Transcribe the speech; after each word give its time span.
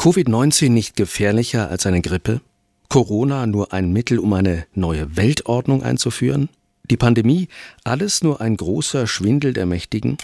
Covid-19 0.00 0.70
nicht 0.70 0.96
gefährlicher 0.96 1.68
als 1.68 1.84
eine 1.84 2.00
Grippe? 2.00 2.40
Corona 2.88 3.46
nur 3.46 3.74
ein 3.74 3.92
Mittel, 3.92 4.18
um 4.18 4.32
eine 4.32 4.64
neue 4.72 5.18
Weltordnung 5.18 5.82
einzuführen? 5.82 6.48
Die 6.90 6.96
Pandemie 6.96 7.48
alles 7.84 8.22
nur 8.22 8.40
ein 8.40 8.56
großer 8.56 9.06
Schwindel 9.06 9.52
der 9.52 9.66
Mächtigen? 9.66 10.16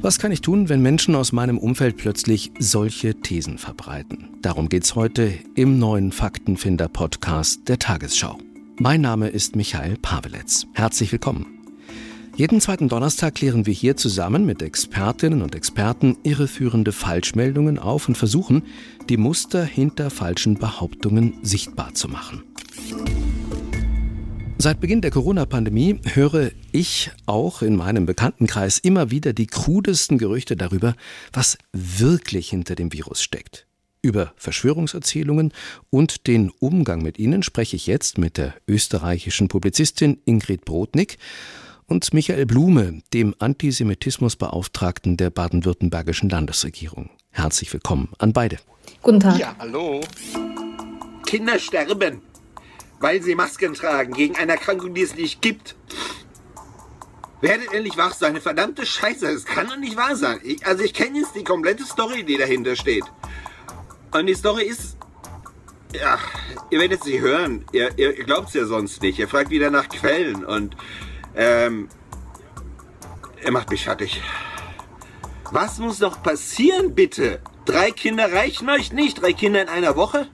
Was 0.00 0.18
kann 0.18 0.32
ich 0.32 0.40
tun, 0.40 0.68
wenn 0.68 0.82
Menschen 0.82 1.14
aus 1.14 1.30
meinem 1.30 1.56
Umfeld 1.56 1.98
plötzlich 1.98 2.50
solche 2.58 3.14
Thesen 3.14 3.58
verbreiten? 3.58 4.30
Darum 4.42 4.68
geht's 4.68 4.96
heute 4.96 5.32
im 5.54 5.78
neuen 5.78 6.10
Faktenfinder-Podcast 6.10 7.68
der 7.68 7.78
Tagesschau. 7.78 8.38
Mein 8.80 9.02
Name 9.02 9.28
ist 9.28 9.54
Michael 9.54 9.96
Paveletz. 9.98 10.66
Herzlich 10.74 11.12
willkommen. 11.12 11.59
Jeden 12.40 12.62
zweiten 12.62 12.88
Donnerstag 12.88 13.34
klären 13.34 13.66
wir 13.66 13.74
hier 13.74 13.98
zusammen 13.98 14.46
mit 14.46 14.62
Expertinnen 14.62 15.42
und 15.42 15.54
Experten 15.54 16.16
irreführende 16.22 16.90
Falschmeldungen 16.90 17.78
auf 17.78 18.08
und 18.08 18.16
versuchen, 18.16 18.62
die 19.10 19.18
Muster 19.18 19.62
hinter 19.62 20.08
falschen 20.08 20.54
Behauptungen 20.54 21.34
sichtbar 21.42 21.92
zu 21.92 22.08
machen. 22.08 22.42
Seit 24.56 24.80
Beginn 24.80 25.02
der 25.02 25.10
Corona-Pandemie 25.10 26.00
höre 26.14 26.52
ich 26.72 27.10
auch 27.26 27.60
in 27.60 27.76
meinem 27.76 28.06
Bekanntenkreis 28.06 28.78
immer 28.78 29.10
wieder 29.10 29.34
die 29.34 29.46
krudesten 29.46 30.16
Gerüchte 30.16 30.56
darüber, 30.56 30.94
was 31.34 31.58
wirklich 31.74 32.48
hinter 32.48 32.74
dem 32.74 32.94
Virus 32.94 33.22
steckt. 33.22 33.66
Über 34.00 34.32
Verschwörungserzählungen 34.36 35.52
und 35.90 36.26
den 36.26 36.50
Umgang 36.58 37.02
mit 37.02 37.18
ihnen 37.18 37.42
spreche 37.42 37.76
ich 37.76 37.86
jetzt 37.86 38.16
mit 38.16 38.38
der 38.38 38.54
österreichischen 38.66 39.48
Publizistin 39.48 40.22
Ingrid 40.24 40.64
Brodnik 40.64 41.18
und 41.90 42.14
Michael 42.14 42.46
Blume, 42.46 43.02
dem 43.12 43.34
Antisemitismusbeauftragten 43.40 45.16
der 45.16 45.30
baden-württembergischen 45.30 46.30
Landesregierung. 46.30 47.10
Herzlich 47.30 47.72
willkommen 47.72 48.10
an 48.18 48.32
beide. 48.32 48.58
Guten 49.02 49.18
Tag. 49.18 49.38
Ja, 49.38 49.56
hallo. 49.58 50.00
Kinder 51.26 51.58
sterben, 51.58 52.22
weil 53.00 53.20
sie 53.22 53.34
Masken 53.34 53.74
tragen 53.74 54.12
gegen 54.12 54.36
eine 54.36 54.52
Erkrankung, 54.52 54.94
die 54.94 55.02
es 55.02 55.16
nicht 55.16 55.42
gibt. 55.42 55.74
Werdet 57.40 57.72
endlich 57.72 57.96
wach, 57.96 58.14
so 58.14 58.24
eine 58.24 58.40
verdammte 58.40 58.86
Scheiße. 58.86 59.32
Das 59.32 59.44
kann 59.44 59.66
doch 59.66 59.76
nicht 59.76 59.96
wahr 59.96 60.14
sein. 60.14 60.38
Ich, 60.44 60.64
also 60.64 60.84
ich 60.84 60.94
kenne 60.94 61.18
jetzt 61.18 61.34
die 61.34 61.42
komplette 61.42 61.84
Story, 61.84 62.22
die 62.22 62.36
dahinter 62.36 62.76
steht. 62.76 63.04
Und 64.12 64.26
die 64.26 64.34
Story 64.34 64.64
ist... 64.64 64.96
Ja, 65.92 66.20
ihr 66.70 66.78
werdet 66.78 67.02
sie 67.02 67.20
hören. 67.20 67.64
Ihr, 67.72 67.90
ihr 67.98 68.12
glaubt 68.12 68.48
es 68.48 68.54
ja 68.54 68.64
sonst 68.64 69.02
nicht. 69.02 69.18
Ihr 69.18 69.26
fragt 69.26 69.50
wieder 69.50 69.70
nach 69.70 69.88
Quellen 69.88 70.44
und... 70.44 70.76
Ähm, 71.34 71.88
er 73.42 73.52
macht 73.52 73.70
mich 73.70 73.84
fertig. 73.84 74.20
Was 75.52 75.78
muss 75.78 75.98
noch 76.00 76.22
passieren, 76.22 76.94
bitte? 76.94 77.40
Drei 77.64 77.90
Kinder 77.90 78.32
reichen 78.32 78.68
euch 78.68 78.92
nicht? 78.92 79.20
Drei 79.20 79.32
Kinder 79.32 79.62
in 79.62 79.68
einer 79.68 79.96
Woche? 79.96 80.28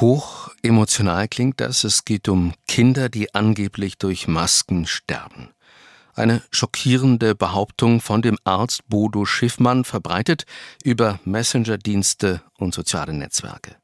Hoch 0.00 0.50
emotional 0.62 1.28
klingt 1.28 1.60
das. 1.60 1.84
Es 1.84 2.04
geht 2.04 2.28
um 2.28 2.54
Kinder, 2.66 3.08
die 3.08 3.34
angeblich 3.34 3.98
durch 3.98 4.28
Masken 4.28 4.86
sterben. 4.86 5.50
Eine 6.14 6.42
schockierende 6.50 7.34
Behauptung 7.34 8.00
von 8.00 8.22
dem 8.22 8.38
Arzt 8.44 8.88
Bodo 8.88 9.24
Schiffmann 9.24 9.84
verbreitet 9.84 10.46
über 10.82 11.20
Messenger-Dienste 11.24 12.42
und 12.58 12.74
soziale 12.74 13.12
Netzwerke. 13.12 13.76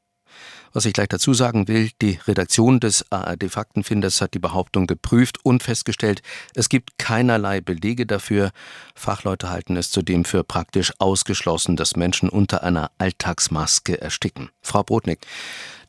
Was 0.75 0.85
ich 0.85 0.91
gleich 0.91 1.07
dazu 1.07 1.33
sagen 1.33 1.69
will, 1.69 1.91
die 2.01 2.19
Redaktion 2.27 2.81
des 2.81 3.09
ARD 3.09 3.49
Faktenfinders 3.49 4.19
hat 4.19 4.33
die 4.33 4.39
Behauptung 4.39 4.87
geprüft 4.87 5.37
und 5.41 5.63
festgestellt, 5.63 6.21
es 6.53 6.67
gibt 6.67 6.97
keinerlei 6.97 7.61
Belege 7.61 8.05
dafür. 8.05 8.51
Fachleute 8.93 9.49
halten 9.49 9.77
es 9.77 9.89
zudem 9.89 10.25
für 10.25 10.43
praktisch 10.43 10.91
ausgeschlossen, 10.99 11.77
dass 11.77 11.95
Menschen 11.95 12.27
unter 12.27 12.61
einer 12.63 12.91
Alltagsmaske 12.97 14.01
ersticken. 14.01 14.49
Frau 14.61 14.83
Brodnik, 14.83 15.19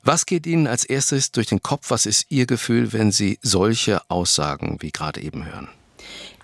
was 0.05 0.25
geht 0.25 0.47
Ihnen 0.47 0.69
als 0.69 0.85
erstes 0.85 1.33
durch 1.33 1.49
den 1.49 1.63
Kopf? 1.63 1.91
Was 1.91 2.07
ist 2.07 2.27
Ihr 2.29 2.47
Gefühl, 2.47 2.93
wenn 2.93 3.11
Sie 3.11 3.41
solche 3.43 4.09
Aussagen 4.09 4.77
wie 4.79 4.93
gerade 4.93 5.21
eben 5.21 5.47
hören? 5.47 5.67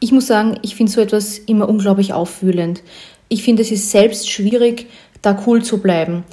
Ich 0.00 0.10
muss 0.10 0.26
sagen, 0.26 0.58
ich 0.62 0.74
finde 0.74 0.90
so 0.90 1.00
etwas 1.00 1.38
immer 1.38 1.68
unglaublich 1.68 2.12
aufwühlend. 2.12 2.82
Ich 3.28 3.44
finde, 3.44 3.62
es 3.62 3.70
ist 3.70 3.92
selbst 3.92 4.28
schwierig, 4.28 4.88
da 5.22 5.40
cool 5.46 5.62
zu 5.62 5.78
bleiben. 5.78 6.24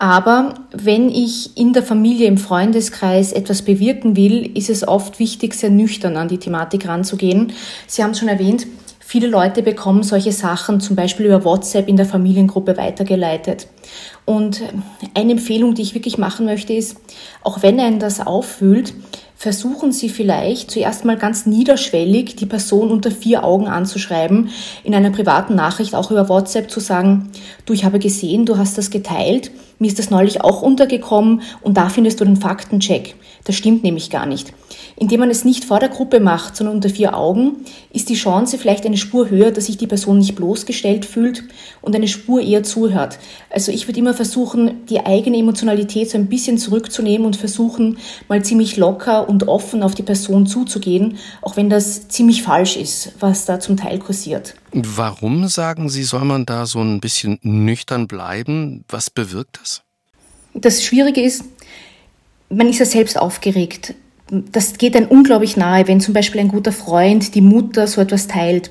Aber 0.00 0.54
wenn 0.72 1.10
ich 1.10 1.58
in 1.58 1.74
der 1.74 1.82
Familie, 1.82 2.26
im 2.26 2.38
Freundeskreis 2.38 3.32
etwas 3.32 3.60
bewirken 3.60 4.16
will, 4.16 4.50
ist 4.56 4.70
es 4.70 4.88
oft 4.88 5.18
wichtig, 5.18 5.52
sehr 5.52 5.68
nüchtern 5.68 6.16
an 6.16 6.26
die 6.26 6.38
Thematik 6.38 6.88
ranzugehen. 6.88 7.52
Sie 7.86 8.02
haben 8.02 8.12
es 8.12 8.18
schon 8.18 8.28
erwähnt, 8.28 8.66
viele 8.98 9.26
Leute 9.26 9.62
bekommen 9.62 10.02
solche 10.02 10.32
Sachen 10.32 10.80
zum 10.80 10.96
Beispiel 10.96 11.26
über 11.26 11.44
WhatsApp 11.44 11.86
in 11.86 11.98
der 11.98 12.06
Familiengruppe 12.06 12.78
weitergeleitet. 12.78 13.66
Und 14.24 14.62
eine 15.12 15.32
Empfehlung, 15.32 15.74
die 15.74 15.82
ich 15.82 15.94
wirklich 15.94 16.16
machen 16.16 16.46
möchte, 16.46 16.72
ist, 16.72 16.96
auch 17.42 17.62
wenn 17.62 17.80
einen 17.80 17.98
das 17.98 18.24
auffühlt, 18.26 18.94
versuchen 19.40 19.90
Sie 19.90 20.10
vielleicht 20.10 20.70
zuerst 20.70 21.06
mal 21.06 21.16
ganz 21.16 21.46
niederschwellig 21.46 22.36
die 22.36 22.44
Person 22.44 22.90
unter 22.90 23.10
vier 23.10 23.42
Augen 23.42 23.68
anzuschreiben, 23.68 24.50
in 24.84 24.94
einer 24.94 25.10
privaten 25.10 25.54
Nachricht 25.54 25.94
auch 25.94 26.10
über 26.10 26.28
WhatsApp 26.28 26.70
zu 26.70 26.78
sagen, 26.78 27.30
du, 27.64 27.72
ich 27.72 27.84
habe 27.84 27.98
gesehen, 27.98 28.44
du 28.44 28.58
hast 28.58 28.76
das 28.76 28.90
geteilt, 28.90 29.50
mir 29.78 29.86
ist 29.86 29.98
das 29.98 30.10
neulich 30.10 30.42
auch 30.42 30.60
untergekommen 30.60 31.40
und 31.62 31.78
da 31.78 31.88
findest 31.88 32.20
du 32.20 32.26
den 32.26 32.36
Faktencheck. 32.36 33.14
Das 33.44 33.56
stimmt 33.56 33.82
nämlich 33.82 34.10
gar 34.10 34.26
nicht. 34.26 34.52
Indem 34.96 35.20
man 35.20 35.30
es 35.30 35.46
nicht 35.46 35.64
vor 35.64 35.78
der 35.78 35.88
Gruppe 35.88 36.20
macht, 36.20 36.54
sondern 36.54 36.76
unter 36.76 36.90
vier 36.90 37.16
Augen, 37.16 37.64
ist 37.90 38.10
die 38.10 38.14
Chance 38.14 38.58
vielleicht 38.58 38.84
eine 38.84 38.98
Spur 38.98 39.30
höher, 39.30 39.50
dass 39.50 39.64
sich 39.64 39.78
die 39.78 39.86
Person 39.86 40.18
nicht 40.18 40.34
bloßgestellt 40.34 41.06
fühlt 41.06 41.44
und 41.80 41.96
eine 41.96 42.08
Spur 42.08 42.42
eher 42.42 42.62
zuhört. 42.62 43.18
Also 43.48 43.72
ich 43.72 43.88
würde 43.88 43.98
immer 43.98 44.12
versuchen, 44.12 44.84
die 44.90 45.06
eigene 45.06 45.38
Emotionalität 45.38 46.10
so 46.10 46.18
ein 46.18 46.26
bisschen 46.26 46.58
zurückzunehmen 46.58 47.24
und 47.30 47.36
versuchen, 47.36 47.98
mal 48.28 48.44
ziemlich 48.44 48.76
locker 48.76 49.28
und 49.28 49.46
offen 49.46 49.84
auf 49.84 49.94
die 49.94 50.02
Person 50.02 50.48
zuzugehen, 50.48 51.18
auch 51.42 51.56
wenn 51.56 51.70
das 51.70 52.08
ziemlich 52.08 52.42
falsch 52.42 52.76
ist, 52.76 53.12
was 53.20 53.44
da 53.44 53.60
zum 53.60 53.76
Teil 53.76 54.00
kursiert. 54.00 54.56
Warum 54.72 55.46
sagen 55.46 55.88
Sie, 55.88 56.02
soll 56.02 56.24
man 56.24 56.44
da 56.44 56.66
so 56.66 56.80
ein 56.80 57.00
bisschen 57.00 57.38
nüchtern 57.42 58.08
bleiben? 58.08 58.84
Was 58.88 59.10
bewirkt 59.10 59.60
das? 59.60 59.82
Das 60.54 60.82
Schwierige 60.82 61.22
ist, 61.22 61.44
man 62.48 62.68
ist 62.68 62.80
ja 62.80 62.86
selbst 62.86 63.16
aufgeregt 63.16 63.94
das 64.30 64.78
geht 64.78 64.94
dann 64.94 65.06
unglaublich 65.06 65.56
nahe, 65.56 65.88
wenn 65.88 66.00
zum 66.00 66.14
Beispiel 66.14 66.40
ein 66.40 66.48
guter 66.48 66.72
Freund, 66.72 67.34
die 67.34 67.40
Mutter 67.40 67.86
so 67.86 68.00
etwas 68.00 68.28
teilt. 68.28 68.70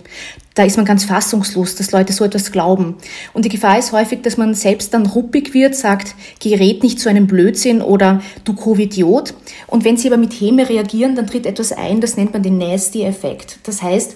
Da 0.55 0.63
ist 0.63 0.77
man 0.77 0.85
ganz 0.85 1.05
fassungslos, 1.05 1.75
dass 1.75 1.91
Leute 1.91 2.13
so 2.13 2.23
etwas 2.23 2.51
glauben. 2.51 2.95
Und 3.33 3.45
die 3.45 3.49
Gefahr 3.49 3.77
ist 3.77 3.91
häufig, 3.91 4.21
dass 4.21 4.37
man 4.37 4.53
selbst 4.53 4.93
dann 4.93 5.05
ruppig 5.05 5.53
wird, 5.53 5.75
sagt, 5.75 6.15
gerät 6.41 6.83
nicht 6.83 6.99
zu 6.99 7.09
einem 7.09 7.27
Blödsinn 7.27 7.81
oder 7.81 8.21
du 8.43 8.53
Covidiot. 8.53 9.33
Und 9.67 9.85
wenn 9.85 9.97
sie 9.97 10.07
aber 10.07 10.17
mit 10.17 10.33
Häme 10.33 10.67
reagieren, 10.67 11.15
dann 11.15 11.27
tritt 11.27 11.45
etwas 11.45 11.71
ein, 11.71 12.01
das 12.01 12.17
nennt 12.17 12.33
man 12.33 12.43
den 12.43 12.57
Nasty-Effekt. 12.57 13.59
Das 13.63 13.81
heißt, 13.81 14.15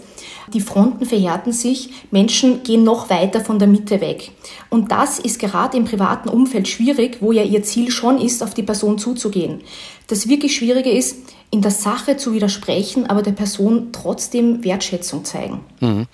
die 0.52 0.62
Fronten 0.62 1.06
verhärten 1.06 1.54
sich, 1.54 1.90
Menschen 2.12 2.64
gehen 2.64 2.84
noch 2.84 3.09
weiter 3.09 3.42
von 3.42 3.59
der 3.59 3.68
Mitte 3.68 4.02
weg. 4.02 4.31
Und 4.70 4.92
das 4.92 5.20
ist 5.20 5.40
gerade 5.40 5.78
im 5.78 5.86
privaten 5.86 6.30
Umfeld 6.30 6.68
schwierig, 6.68 7.18
wo 7.22 7.31
ja 7.31 7.44
ihr 7.44 7.64
Ziel 7.64 7.92
schon 7.92 8.20
ist, 8.20 8.44
auf 8.44 8.54
die 8.54 8.64
Person 8.64 8.98
zuzugehen. 8.98 9.62
Das 10.08 10.28
wirklich 10.28 10.56
Schwierige 10.56 10.92
ist, 10.92 11.18
in 11.54 11.62
der 11.62 11.72
Sache 11.72 12.18
zu 12.18 12.34
widersprechen, 12.34 13.06
aber 13.06 13.22
der 13.22 13.31
Person 13.31 13.90
trotzdem 13.92 14.64
Wertschätzung 14.64 15.24
zeigen. 15.24 15.59
Mhm. 15.81 16.08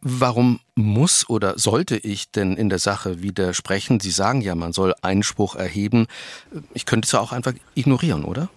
Warum 0.00 0.60
muss 0.76 1.28
oder 1.28 1.58
sollte 1.58 1.96
ich 1.96 2.30
denn 2.30 2.56
in 2.56 2.68
der 2.68 2.78
Sache 2.78 3.20
widersprechen? 3.20 3.98
Sie 3.98 4.12
sagen 4.12 4.40
ja, 4.40 4.54
man 4.54 4.72
soll 4.72 4.94
Einspruch 5.02 5.56
erheben. 5.56 6.06
Ich 6.74 6.86
könnte 6.86 7.06
es 7.06 7.12
ja 7.12 7.18
auch 7.18 7.32
einfach 7.32 7.54
ignorieren, 7.74 8.24
oder? 8.24 8.50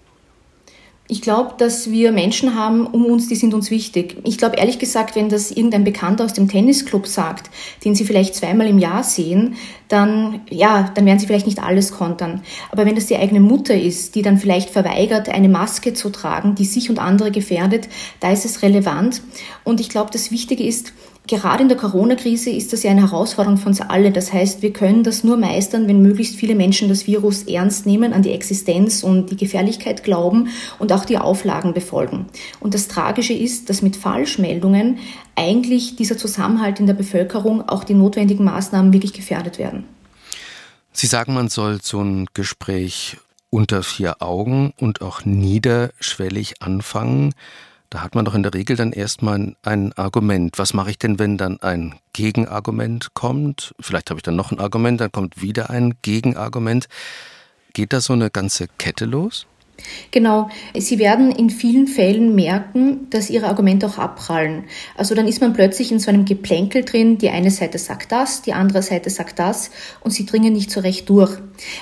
Ich 1.11 1.21
glaube, 1.21 1.55
dass 1.57 1.91
wir 1.91 2.13
Menschen 2.13 2.55
haben 2.55 2.87
um 2.87 3.05
uns, 3.05 3.27
die 3.27 3.35
sind 3.35 3.53
uns 3.53 3.69
wichtig. 3.69 4.15
Ich 4.23 4.37
glaube 4.37 4.55
ehrlich 4.55 4.79
gesagt, 4.79 5.13
wenn 5.17 5.27
das 5.27 5.51
irgendein 5.51 5.83
Bekannter 5.83 6.23
aus 6.23 6.31
dem 6.31 6.47
Tennisclub 6.47 7.05
sagt, 7.05 7.49
den 7.83 7.95
Sie 7.95 8.05
vielleicht 8.05 8.33
zweimal 8.33 8.65
im 8.67 8.79
Jahr 8.79 9.03
sehen, 9.03 9.55
dann, 9.89 10.39
ja, 10.49 10.89
dann 10.95 11.05
werden 11.05 11.19
Sie 11.19 11.27
vielleicht 11.27 11.47
nicht 11.47 11.61
alles 11.61 11.91
kontern. 11.91 12.43
Aber 12.71 12.85
wenn 12.85 12.95
das 12.95 13.07
die 13.07 13.17
eigene 13.17 13.41
Mutter 13.41 13.75
ist, 13.75 14.15
die 14.15 14.21
dann 14.21 14.37
vielleicht 14.37 14.69
verweigert, 14.69 15.27
eine 15.27 15.49
Maske 15.49 15.93
zu 15.93 16.11
tragen, 16.11 16.55
die 16.55 16.63
sich 16.63 16.89
und 16.89 16.97
andere 16.97 17.29
gefährdet, 17.29 17.89
da 18.21 18.31
ist 18.31 18.45
es 18.45 18.61
relevant. 18.61 19.21
Und 19.65 19.81
ich 19.81 19.89
glaube, 19.89 20.11
das 20.13 20.31
Wichtige 20.31 20.63
ist, 20.63 20.93
Gerade 21.31 21.63
in 21.63 21.69
der 21.69 21.77
Corona-Krise 21.77 22.49
ist 22.49 22.73
das 22.73 22.83
ja 22.83 22.91
eine 22.91 23.09
Herausforderung 23.09 23.57
für 23.57 23.69
uns 23.69 23.79
alle. 23.79 24.11
Das 24.11 24.33
heißt, 24.33 24.61
wir 24.61 24.73
können 24.73 25.05
das 25.05 25.23
nur 25.23 25.37
meistern, 25.37 25.87
wenn 25.87 26.01
möglichst 26.01 26.35
viele 26.35 26.55
Menschen 26.55 26.89
das 26.89 27.07
Virus 27.07 27.43
ernst 27.43 27.85
nehmen, 27.85 28.11
an 28.11 28.21
die 28.21 28.31
Existenz 28.31 29.01
und 29.01 29.31
die 29.31 29.37
Gefährlichkeit 29.37 30.03
glauben 30.03 30.49
und 30.77 30.91
auch 30.91 31.05
die 31.05 31.17
Auflagen 31.17 31.73
befolgen. 31.73 32.25
Und 32.59 32.73
das 32.73 32.89
Tragische 32.89 33.31
ist, 33.31 33.69
dass 33.69 33.81
mit 33.81 33.95
Falschmeldungen 33.95 34.99
eigentlich 35.37 35.95
dieser 35.95 36.17
Zusammenhalt 36.17 36.81
in 36.81 36.85
der 36.85 36.95
Bevölkerung, 36.95 37.61
auch 37.69 37.85
die 37.85 37.93
notwendigen 37.93 38.43
Maßnahmen 38.43 38.91
wirklich 38.91 39.13
gefährdet 39.13 39.57
werden. 39.57 39.85
Sie 40.91 41.07
sagen, 41.07 41.33
man 41.33 41.47
soll 41.47 41.79
so 41.81 42.01
ein 42.01 42.27
Gespräch 42.33 43.15
unter 43.49 43.83
vier 43.83 44.21
Augen 44.21 44.73
und 44.81 45.01
auch 45.01 45.23
niederschwellig 45.23 46.61
anfangen. 46.61 47.33
Da 47.91 48.01
hat 48.01 48.15
man 48.15 48.23
doch 48.23 48.35
in 48.35 48.41
der 48.41 48.53
Regel 48.53 48.77
dann 48.77 48.93
erstmal 48.93 49.53
ein 49.63 49.93
Argument. 49.93 50.57
Was 50.57 50.73
mache 50.73 50.91
ich 50.91 50.97
denn, 50.97 51.19
wenn 51.19 51.37
dann 51.37 51.61
ein 51.61 51.99
Gegenargument 52.13 53.13
kommt? 53.15 53.75
Vielleicht 53.81 54.09
habe 54.09 54.19
ich 54.19 54.23
dann 54.23 54.37
noch 54.37 54.53
ein 54.53 54.61
Argument, 54.61 55.01
dann 55.01 55.11
kommt 55.11 55.41
wieder 55.41 55.69
ein 55.69 55.95
Gegenargument. 56.01 56.87
Geht 57.73 57.91
da 57.91 57.99
so 57.99 58.13
eine 58.13 58.29
ganze 58.29 58.69
Kette 58.77 59.03
los? 59.03 59.45
Genau, 60.11 60.49
Sie 60.77 60.99
werden 60.99 61.31
in 61.31 61.49
vielen 61.49 61.87
Fällen 61.87 62.35
merken, 62.35 63.07
dass 63.09 63.29
Ihre 63.29 63.47
Argumente 63.47 63.85
auch 63.87 63.97
abprallen. 63.97 64.65
Also 64.95 65.15
dann 65.15 65.27
ist 65.27 65.41
man 65.41 65.53
plötzlich 65.53 65.91
in 65.91 65.99
so 65.99 66.09
einem 66.09 66.25
Geplänkel 66.25 66.83
drin, 66.83 67.17
die 67.17 67.29
eine 67.29 67.51
Seite 67.51 67.77
sagt 67.77 68.11
das, 68.11 68.41
die 68.41 68.53
andere 68.53 68.81
Seite 68.81 69.09
sagt 69.09 69.39
das 69.39 69.71
und 70.01 70.11
Sie 70.11 70.25
dringen 70.25 70.53
nicht 70.53 70.71
so 70.71 70.79
recht 70.81 71.09
durch. 71.09 71.37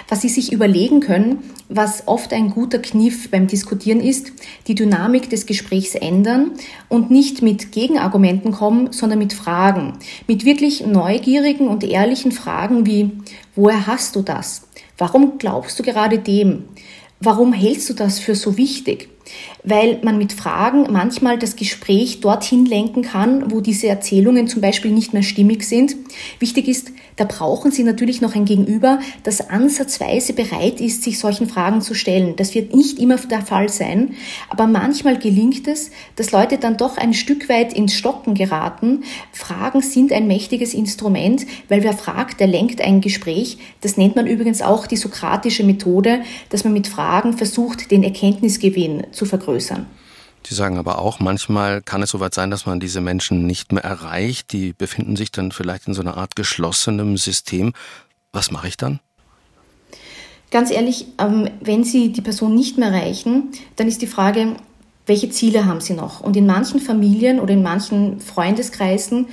Was 0.07 0.21
Sie 0.21 0.29
sich 0.29 0.51
überlegen 0.51 0.99
können, 0.99 1.39
was 1.69 2.07
oft 2.07 2.33
ein 2.33 2.49
guter 2.49 2.79
Kniff 2.79 3.29
beim 3.29 3.47
Diskutieren 3.47 4.01
ist, 4.01 4.31
die 4.67 4.75
Dynamik 4.75 5.29
des 5.29 5.45
Gesprächs 5.45 5.95
ändern 5.95 6.51
und 6.87 7.11
nicht 7.11 7.41
mit 7.41 7.71
Gegenargumenten 7.71 8.51
kommen, 8.51 8.91
sondern 8.91 9.19
mit 9.19 9.33
Fragen. 9.33 9.93
Mit 10.27 10.45
wirklich 10.45 10.85
neugierigen 10.85 11.67
und 11.67 11.83
ehrlichen 11.83 12.31
Fragen 12.31 12.85
wie, 12.85 13.11
woher 13.55 13.87
hast 13.87 14.15
du 14.15 14.21
das? 14.21 14.67
Warum 14.97 15.37
glaubst 15.37 15.79
du 15.79 15.83
gerade 15.83 16.19
dem? 16.19 16.65
Warum 17.21 17.51
hältst 17.51 17.89
du 17.89 17.93
das 17.93 18.17
für 18.19 18.33
so 18.33 18.55
wichtig? 18.55 19.09
Weil 19.63 19.99
man 20.03 20.17
mit 20.17 20.33
Fragen 20.33 20.87
manchmal 20.91 21.37
das 21.37 21.55
Gespräch 21.55 22.21
dorthin 22.21 22.65
lenken 22.65 23.01
kann, 23.01 23.51
wo 23.51 23.61
diese 23.61 23.87
Erzählungen 23.87 24.47
zum 24.47 24.61
Beispiel 24.61 24.91
nicht 24.91 25.13
mehr 25.13 25.23
stimmig 25.23 25.63
sind. 25.63 25.95
Wichtig 26.39 26.67
ist, 26.67 26.91
da 27.19 27.25
brauchen 27.25 27.71
Sie 27.71 27.83
natürlich 27.83 28.21
noch 28.21 28.33
ein 28.33 28.45
Gegenüber, 28.45 28.99
das 29.23 29.49
ansatzweise 29.49 30.31
bereit 30.31 30.79
ist, 30.79 31.03
sich 31.03 31.19
solchen 31.19 31.49
Fragen 31.49 31.81
zu 31.81 31.93
stellen. 31.93 32.37
Das 32.37 32.55
wird 32.55 32.73
nicht 32.73 32.97
immer 32.97 33.17
der 33.17 33.41
Fall 33.41 33.67
sein, 33.67 34.11
aber 34.49 34.67
manchmal 34.67 35.19
gelingt 35.19 35.67
es, 35.67 35.91
dass 36.15 36.31
Leute 36.31 36.57
dann 36.57 36.77
doch 36.77 36.97
ein 36.97 37.13
Stück 37.13 37.49
weit 37.49 37.73
ins 37.73 37.93
Stocken 37.93 38.35
geraten. 38.35 39.03
Fragen 39.33 39.81
sind 39.81 40.13
ein 40.13 40.27
mächtiges 40.27 40.73
Instrument, 40.73 41.45
weil 41.67 41.83
wer 41.83 41.91
fragt, 41.91 42.39
der 42.39 42.47
lenkt 42.47 42.79
ein 42.79 43.01
Gespräch. 43.01 43.57
Das 43.81 43.97
nennt 43.97 44.15
man 44.15 44.25
übrigens 44.25 44.61
auch 44.61 44.87
die 44.87 44.95
sokratische 44.95 45.65
Methode, 45.65 46.21
dass 46.47 46.63
man 46.63 46.71
mit 46.71 46.87
Fragen 46.87 47.33
versucht, 47.33 47.91
den 47.91 48.03
Erkenntnisgewinn 48.03 49.07
zu 49.11 49.18
vergrößern. 49.25 49.85
Sie 50.47 50.55
sagen 50.55 50.77
aber 50.77 50.99
auch, 50.99 51.19
manchmal 51.19 51.81
kann 51.81 52.01
es 52.01 52.11
soweit 52.11 52.33
sein, 52.33 52.49
dass 52.49 52.65
man 52.65 52.79
diese 52.79 53.01
Menschen 53.01 53.45
nicht 53.45 53.71
mehr 53.71 53.83
erreicht. 53.83 54.53
Die 54.53 54.73
befinden 54.73 55.15
sich 55.15 55.31
dann 55.31 55.51
vielleicht 55.51 55.87
in 55.87 55.93
so 55.93 56.01
einer 56.01 56.17
Art 56.17 56.35
geschlossenem 56.35 57.17
System. 57.17 57.73
Was 58.31 58.51
mache 58.51 58.67
ich 58.67 58.77
dann? 58.77 58.99
Ganz 60.51 60.71
ehrlich, 60.71 61.05
ähm, 61.19 61.49
wenn 61.61 61.83
Sie 61.83 62.11
die 62.11 62.21
Person 62.21 62.55
nicht 62.55 62.77
mehr 62.77 62.89
erreichen, 62.89 63.49
dann 63.75 63.87
ist 63.87 64.01
die 64.01 64.07
Frage, 64.07 64.55
welche 65.09 65.29
Ziele 65.29 65.65
haben 65.65 65.81
Sie 65.81 65.93
noch? 65.93 66.21
Und 66.21 66.37
in 66.37 66.45
manchen 66.45 66.79
Familien 66.79 67.39
oder 67.39 67.53
in 67.53 67.63
manchen 67.63 68.19
Freundeskreisen 68.19 69.25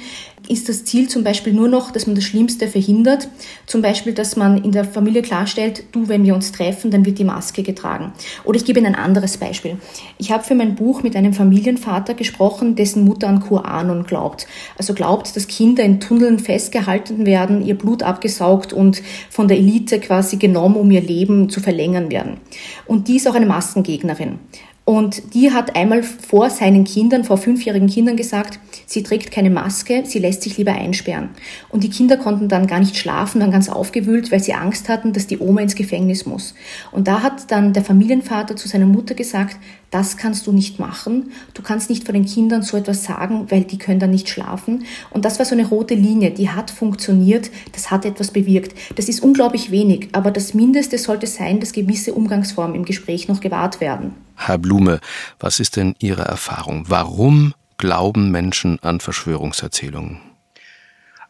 ist 0.48 0.68
das 0.68 0.84
Ziel 0.84 1.08
zum 1.08 1.22
Beispiel 1.22 1.52
nur 1.52 1.68
noch, 1.68 1.90
dass 1.90 2.06
man 2.06 2.14
das 2.14 2.24
Schlimmste 2.24 2.68
verhindert. 2.68 3.28
Zum 3.66 3.82
Beispiel, 3.82 4.14
dass 4.14 4.36
man 4.36 4.62
in 4.64 4.72
der 4.72 4.84
Familie 4.84 5.20
klarstellt, 5.22 5.84
du, 5.92 6.08
wenn 6.08 6.24
wir 6.24 6.34
uns 6.34 6.52
treffen, 6.52 6.90
dann 6.90 7.04
wird 7.04 7.18
die 7.18 7.24
Maske 7.24 7.62
getragen. 7.62 8.12
Oder 8.44 8.56
ich 8.56 8.64
gebe 8.64 8.78
Ihnen 8.78 8.94
ein 8.94 9.00
anderes 9.00 9.36
Beispiel. 9.36 9.76
Ich 10.18 10.30
habe 10.30 10.44
für 10.44 10.54
mein 10.54 10.76
Buch 10.76 11.02
mit 11.02 11.14
einem 11.14 11.34
Familienvater 11.34 12.14
gesprochen, 12.14 12.74
dessen 12.74 13.04
Mutter 13.04 13.28
an 13.28 13.40
QAnon 13.40 14.06
glaubt. 14.06 14.46
Also 14.78 14.94
glaubt, 14.94 15.36
dass 15.36 15.46
Kinder 15.46 15.82
in 15.82 16.00
Tunneln 16.00 16.38
festgehalten 16.38 17.26
werden, 17.26 17.64
ihr 17.64 17.76
Blut 17.76 18.02
abgesaugt 18.02 18.72
und 18.72 19.02
von 19.28 19.48
der 19.48 19.58
Elite 19.58 20.00
quasi 20.00 20.36
genommen, 20.36 20.76
um 20.76 20.90
ihr 20.90 21.02
Leben 21.02 21.50
zu 21.50 21.60
verlängern 21.60 22.10
werden. 22.10 22.38
Und 22.86 23.08
die 23.08 23.16
ist 23.16 23.28
auch 23.28 23.34
eine 23.34 23.46
Maskengegnerin. 23.46 24.38
Und 24.86 25.34
die 25.34 25.52
hat 25.52 25.74
einmal 25.74 26.04
vor 26.04 26.48
seinen 26.48 26.84
Kindern, 26.84 27.24
vor 27.24 27.38
fünfjährigen 27.38 27.88
Kindern 27.88 28.16
gesagt, 28.16 28.60
sie 28.86 29.02
trägt 29.02 29.30
keine 29.30 29.50
Maske, 29.50 30.04
sie 30.06 30.18
lässt 30.18 30.42
sich 30.42 30.56
lieber 30.56 30.72
einsperren. 30.72 31.30
Und 31.68 31.84
die 31.84 31.90
Kinder 31.90 32.16
konnten 32.16 32.48
dann 32.48 32.66
gar 32.66 32.80
nicht 32.80 32.96
schlafen, 32.96 33.40
dann 33.40 33.50
ganz 33.50 33.68
aufgewühlt, 33.68 34.32
weil 34.32 34.42
sie 34.42 34.54
Angst 34.54 34.88
hatten, 34.88 35.12
dass 35.12 35.26
die 35.26 35.38
Oma 35.38 35.60
ins 35.60 35.74
Gefängnis 35.74 36.24
muss. 36.24 36.54
Und 36.92 37.08
da 37.08 37.22
hat 37.22 37.50
dann 37.50 37.72
der 37.72 37.84
Familienvater 37.84 38.56
zu 38.56 38.68
seiner 38.68 38.86
Mutter 38.86 39.14
gesagt, 39.14 39.58
das 39.90 40.16
kannst 40.16 40.46
du 40.46 40.52
nicht 40.52 40.78
machen. 40.78 41.32
Du 41.54 41.62
kannst 41.62 41.90
nicht 41.90 42.04
vor 42.04 42.12
den 42.12 42.24
Kindern 42.24 42.62
so 42.62 42.76
etwas 42.76 43.04
sagen, 43.04 43.46
weil 43.50 43.64
die 43.64 43.78
können 43.78 44.00
dann 44.00 44.10
nicht 44.10 44.28
schlafen. 44.28 44.84
Und 45.10 45.24
das 45.24 45.38
war 45.38 45.46
so 45.46 45.54
eine 45.54 45.66
rote 45.66 45.94
Linie, 45.94 46.30
die 46.30 46.50
hat 46.50 46.70
funktioniert, 46.70 47.50
das 47.72 47.90
hat 47.90 48.04
etwas 48.04 48.30
bewirkt. 48.30 48.76
Das 48.96 49.08
ist 49.08 49.20
unglaublich 49.20 49.70
wenig, 49.70 50.08
aber 50.12 50.30
das 50.30 50.54
Mindeste 50.54 50.98
sollte 50.98 51.26
sein, 51.26 51.60
dass 51.60 51.72
gewisse 51.72 52.14
Umgangsformen 52.14 52.76
im 52.76 52.84
Gespräch 52.84 53.28
noch 53.28 53.40
gewahrt 53.40 53.80
werden. 53.80 54.14
Herr 54.36 54.58
Blume, 54.58 55.00
was 55.40 55.60
ist 55.60 55.76
denn 55.76 55.94
Ihre 55.98 56.22
Erfahrung? 56.22 56.84
Warum 56.88 57.54
glauben 57.78 58.30
Menschen 58.30 58.78
an 58.82 59.00
Verschwörungserzählungen? 59.00 60.20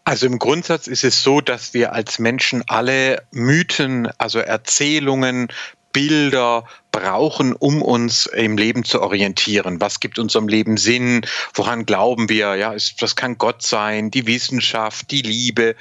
Also 0.04 0.26
im 0.26 0.38
Grundsatz 0.38 0.86
ist 0.86 1.02
es 1.02 1.22
so, 1.24 1.40
dass 1.40 1.74
wir 1.74 1.92
als 1.92 2.20
Menschen 2.20 2.62
alle 2.68 3.22
Mythen, 3.32 4.08
also 4.18 4.38
Erzählungen, 4.38 5.48
Bilder, 5.92 6.64
brauchen, 6.92 7.54
um 7.54 7.82
uns 7.82 8.26
im 8.26 8.56
Leben 8.56 8.84
zu 8.84 9.02
orientieren. 9.02 9.80
Was 9.80 9.98
gibt 9.98 10.18
unserem 10.18 10.46
Leben 10.46 10.76
Sinn? 10.76 11.26
Woran 11.54 11.86
glauben 11.86 12.28
wir? 12.28 12.54
Ja, 12.54 12.72
ist, 12.72 13.02
das 13.02 13.16
kann 13.16 13.36
Gott 13.38 13.62
sein, 13.62 14.10
die 14.10 14.26
Wissenschaft, 14.26 15.10
die 15.10 15.22
Liebe. 15.22 15.74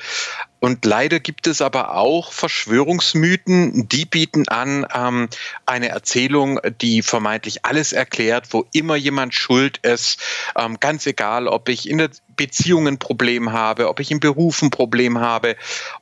Und 0.65 0.83
leider 0.83 1.19
gibt 1.19 1.45
es 1.45 1.61
aber 1.61 1.93
auch 1.93 2.33
Verschwörungsmythen, 2.33 3.87
die 3.87 4.05
bieten 4.05 4.47
an 4.47 4.87
ähm, 4.95 5.29
eine 5.67 5.89
Erzählung, 5.89 6.59
die 6.81 7.03
vermeintlich 7.03 7.63
alles 7.65 7.93
erklärt, 7.93 8.47
wo 8.49 8.65
immer 8.73 8.95
jemand 8.95 9.35
schuld 9.35 9.77
ist. 9.83 10.19
Ähm, 10.57 10.79
ganz 10.79 11.05
egal, 11.05 11.47
ob 11.47 11.69
ich 11.69 11.87
in 11.87 11.99
der 11.99 12.09
Beziehung 12.35 12.87
ein 12.87 12.99
Problem 12.99 13.51
habe, 13.51 13.89
ob 13.89 13.99
ich 13.99 14.11
im 14.11 14.19
Beruf 14.19 14.61
ein 14.61 14.69
Problem 14.69 15.19
habe. 15.19 15.55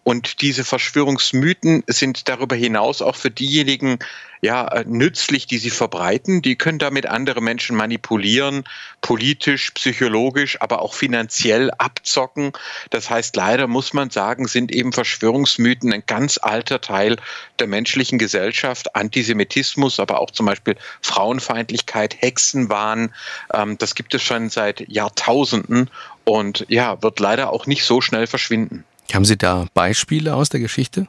Und 0.04 0.42
diese 0.42 0.64
Verschwörungsmythen 0.64 1.84
sind 1.88 2.28
darüber 2.30 2.56
hinaus 2.56 3.02
auch 3.02 3.16
für 3.16 3.32
diejenigen, 3.32 4.00
ja, 4.44 4.84
nützlich, 4.86 5.48
die 5.48 5.58
sie 5.58 5.70
verbreiten. 5.70 6.42
Die 6.42 6.58
können 6.58 6.78
damit 6.78 7.06
andere 7.06 7.40
Menschen 7.40 7.78
manipulieren, 7.78 8.66
politisch, 9.00 9.72
psychologisch, 9.72 10.60
aber 10.60 10.82
auch 10.82 10.94
finanziell 10.94 11.72
abzocken. 11.78 12.52
Das 12.90 13.10
heißt, 13.10 13.38
leider 13.38 13.68
muss 13.68 13.94
man 13.94 14.10
sagen, 14.10 14.46
sind 14.50 14.74
eben 14.74 14.92
Verschwörungsmythen 14.92 15.94
ein 15.94 16.04
ganz 16.06 16.38
alter 16.42 16.82
Teil 16.82 17.16
der 17.60 17.68
menschlichen 17.68 18.20
Gesellschaft. 18.20 18.98
Antisemitismus, 18.98 20.02
aber 20.02 20.20
auch 20.20 20.32
zum 20.32 20.46
Beispiel 20.46 20.76
Frauenfeindlichkeit, 21.02 22.22
Hexenwahn. 22.22 23.14
Ähm, 23.54 23.78
das 23.78 23.96
gibt 23.96 24.14
es 24.14 24.24
schon 24.24 24.50
seit 24.50 24.82
Jahrtausenden 24.90 25.90
und 26.24 26.66
ja, 26.70 27.02
wird 27.02 27.20
leider 27.20 27.52
auch 27.52 27.66
nicht 27.66 27.84
so 27.84 28.02
schnell 28.02 28.28
verschwinden. 28.28 28.84
Haben 29.14 29.26
Sie 29.26 29.38
da 29.38 29.68
Beispiele 29.74 30.34
aus 30.34 30.50
der 30.50 30.60
Geschichte? 30.60 31.08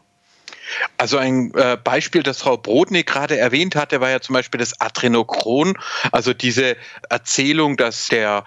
Also 0.96 1.18
ein 1.18 1.52
äh, 1.54 1.76
Beispiel, 1.82 2.22
das 2.22 2.40
Frau 2.40 2.56
Brodnik 2.56 3.06
gerade 3.06 3.36
erwähnt 3.36 3.76
hatte, 3.76 4.00
war 4.00 4.10
ja 4.10 4.20
zum 4.20 4.34
Beispiel 4.34 4.58
das 4.58 4.80
Adrenochron, 4.80 5.78
also 6.10 6.32
diese 6.32 6.76
Erzählung, 7.10 7.76
dass 7.76 8.08
der 8.08 8.44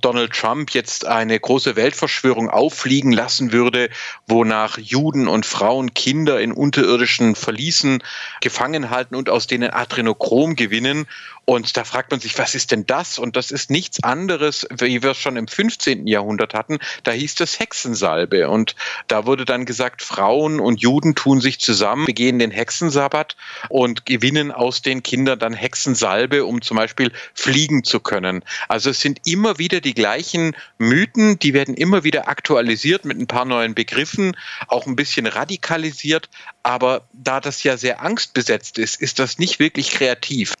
Donald 0.00 0.32
Trump 0.32 0.70
jetzt 0.70 1.06
eine 1.06 1.38
große 1.38 1.76
Weltverschwörung 1.76 2.50
auffliegen 2.50 3.12
lassen 3.12 3.52
würde, 3.52 3.90
wonach 4.26 4.78
Juden 4.78 5.28
und 5.28 5.46
Frauen 5.46 5.94
Kinder 5.94 6.40
in 6.40 6.52
unterirdischen 6.52 7.34
Verließen 7.34 8.02
gefangen 8.40 8.90
halten 8.90 9.14
und 9.14 9.30
aus 9.30 9.46
denen 9.46 9.70
Adrenochrom 9.70 10.56
gewinnen 10.56 11.06
und 11.48 11.78
da 11.78 11.84
fragt 11.84 12.10
man 12.10 12.20
sich, 12.20 12.36
was 12.36 12.54
ist 12.54 12.72
denn 12.72 12.84
das? 12.84 13.18
Und 13.18 13.34
das 13.34 13.50
ist 13.50 13.70
nichts 13.70 14.02
anderes, 14.02 14.66
wie 14.70 15.02
wir 15.02 15.12
es 15.12 15.16
schon 15.16 15.38
im 15.38 15.48
15. 15.48 16.06
Jahrhundert 16.06 16.52
hatten. 16.52 16.76
Da 17.04 17.12
hieß 17.12 17.36
das 17.36 17.58
Hexensalbe. 17.58 18.50
Und 18.50 18.76
da 19.06 19.24
wurde 19.24 19.46
dann 19.46 19.64
gesagt, 19.64 20.02
Frauen 20.02 20.60
und 20.60 20.82
Juden 20.82 21.14
tun 21.14 21.40
sich 21.40 21.58
zusammen, 21.58 22.04
begehen 22.04 22.38
den 22.38 22.50
Hexensabbat 22.50 23.34
und 23.70 24.04
gewinnen 24.04 24.52
aus 24.52 24.82
den 24.82 25.02
Kindern 25.02 25.38
dann 25.38 25.54
Hexensalbe, 25.54 26.44
um 26.44 26.60
zum 26.60 26.76
Beispiel 26.76 27.12
fliegen 27.32 27.82
zu 27.82 28.00
können. 28.00 28.44
Also 28.68 28.90
es 28.90 29.00
sind 29.00 29.20
immer 29.24 29.58
wieder 29.58 29.77
die 29.80 29.94
gleichen 29.94 30.54
Mythen, 30.78 31.38
die 31.38 31.54
werden 31.54 31.74
immer 31.74 32.04
wieder 32.04 32.28
aktualisiert 32.28 33.04
mit 33.04 33.18
ein 33.18 33.26
paar 33.26 33.44
neuen 33.44 33.74
Begriffen, 33.74 34.36
auch 34.68 34.86
ein 34.86 34.96
bisschen 34.96 35.26
radikalisiert. 35.26 36.28
Aber 36.62 37.08
da 37.12 37.40
das 37.40 37.62
ja 37.62 37.76
sehr 37.76 38.02
angstbesetzt 38.02 38.78
ist, 38.78 39.00
ist 39.00 39.18
das 39.18 39.38
nicht 39.38 39.58
wirklich 39.58 39.90
kreativ. 39.90 40.54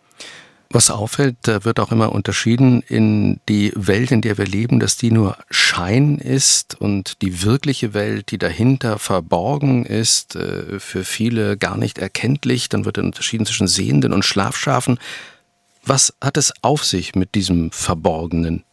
Was 0.70 0.90
auffällt, 0.90 1.36
da 1.42 1.64
wird 1.64 1.80
auch 1.80 1.92
immer 1.92 2.12
unterschieden 2.12 2.82
in 2.82 3.40
die 3.48 3.72
Welt, 3.74 4.10
in 4.10 4.20
der 4.20 4.36
wir 4.36 4.44
leben, 4.44 4.80
dass 4.80 4.98
die 4.98 5.10
nur 5.10 5.38
Schein 5.48 6.18
ist 6.18 6.78
und 6.78 7.22
die 7.22 7.42
wirkliche 7.42 7.94
Welt, 7.94 8.30
die 8.30 8.36
dahinter 8.36 8.98
verborgen 8.98 9.86
ist, 9.86 10.36
äh, 10.36 10.78
für 10.78 11.04
viele 11.04 11.56
gar 11.56 11.78
nicht 11.78 11.96
erkenntlich. 11.96 12.68
Dann 12.68 12.84
wird 12.84 12.98
unterschieden 12.98 13.46
zwischen 13.46 13.66
Sehenden 13.66 14.12
und 14.12 14.26
Schlafschafen. 14.26 14.98
Was 15.84 16.12
hat 16.20 16.36
es 16.36 16.52
auf 16.60 16.84
sich 16.84 17.14
mit 17.14 17.34
diesem 17.34 17.70
Verborgenen? 17.70 18.64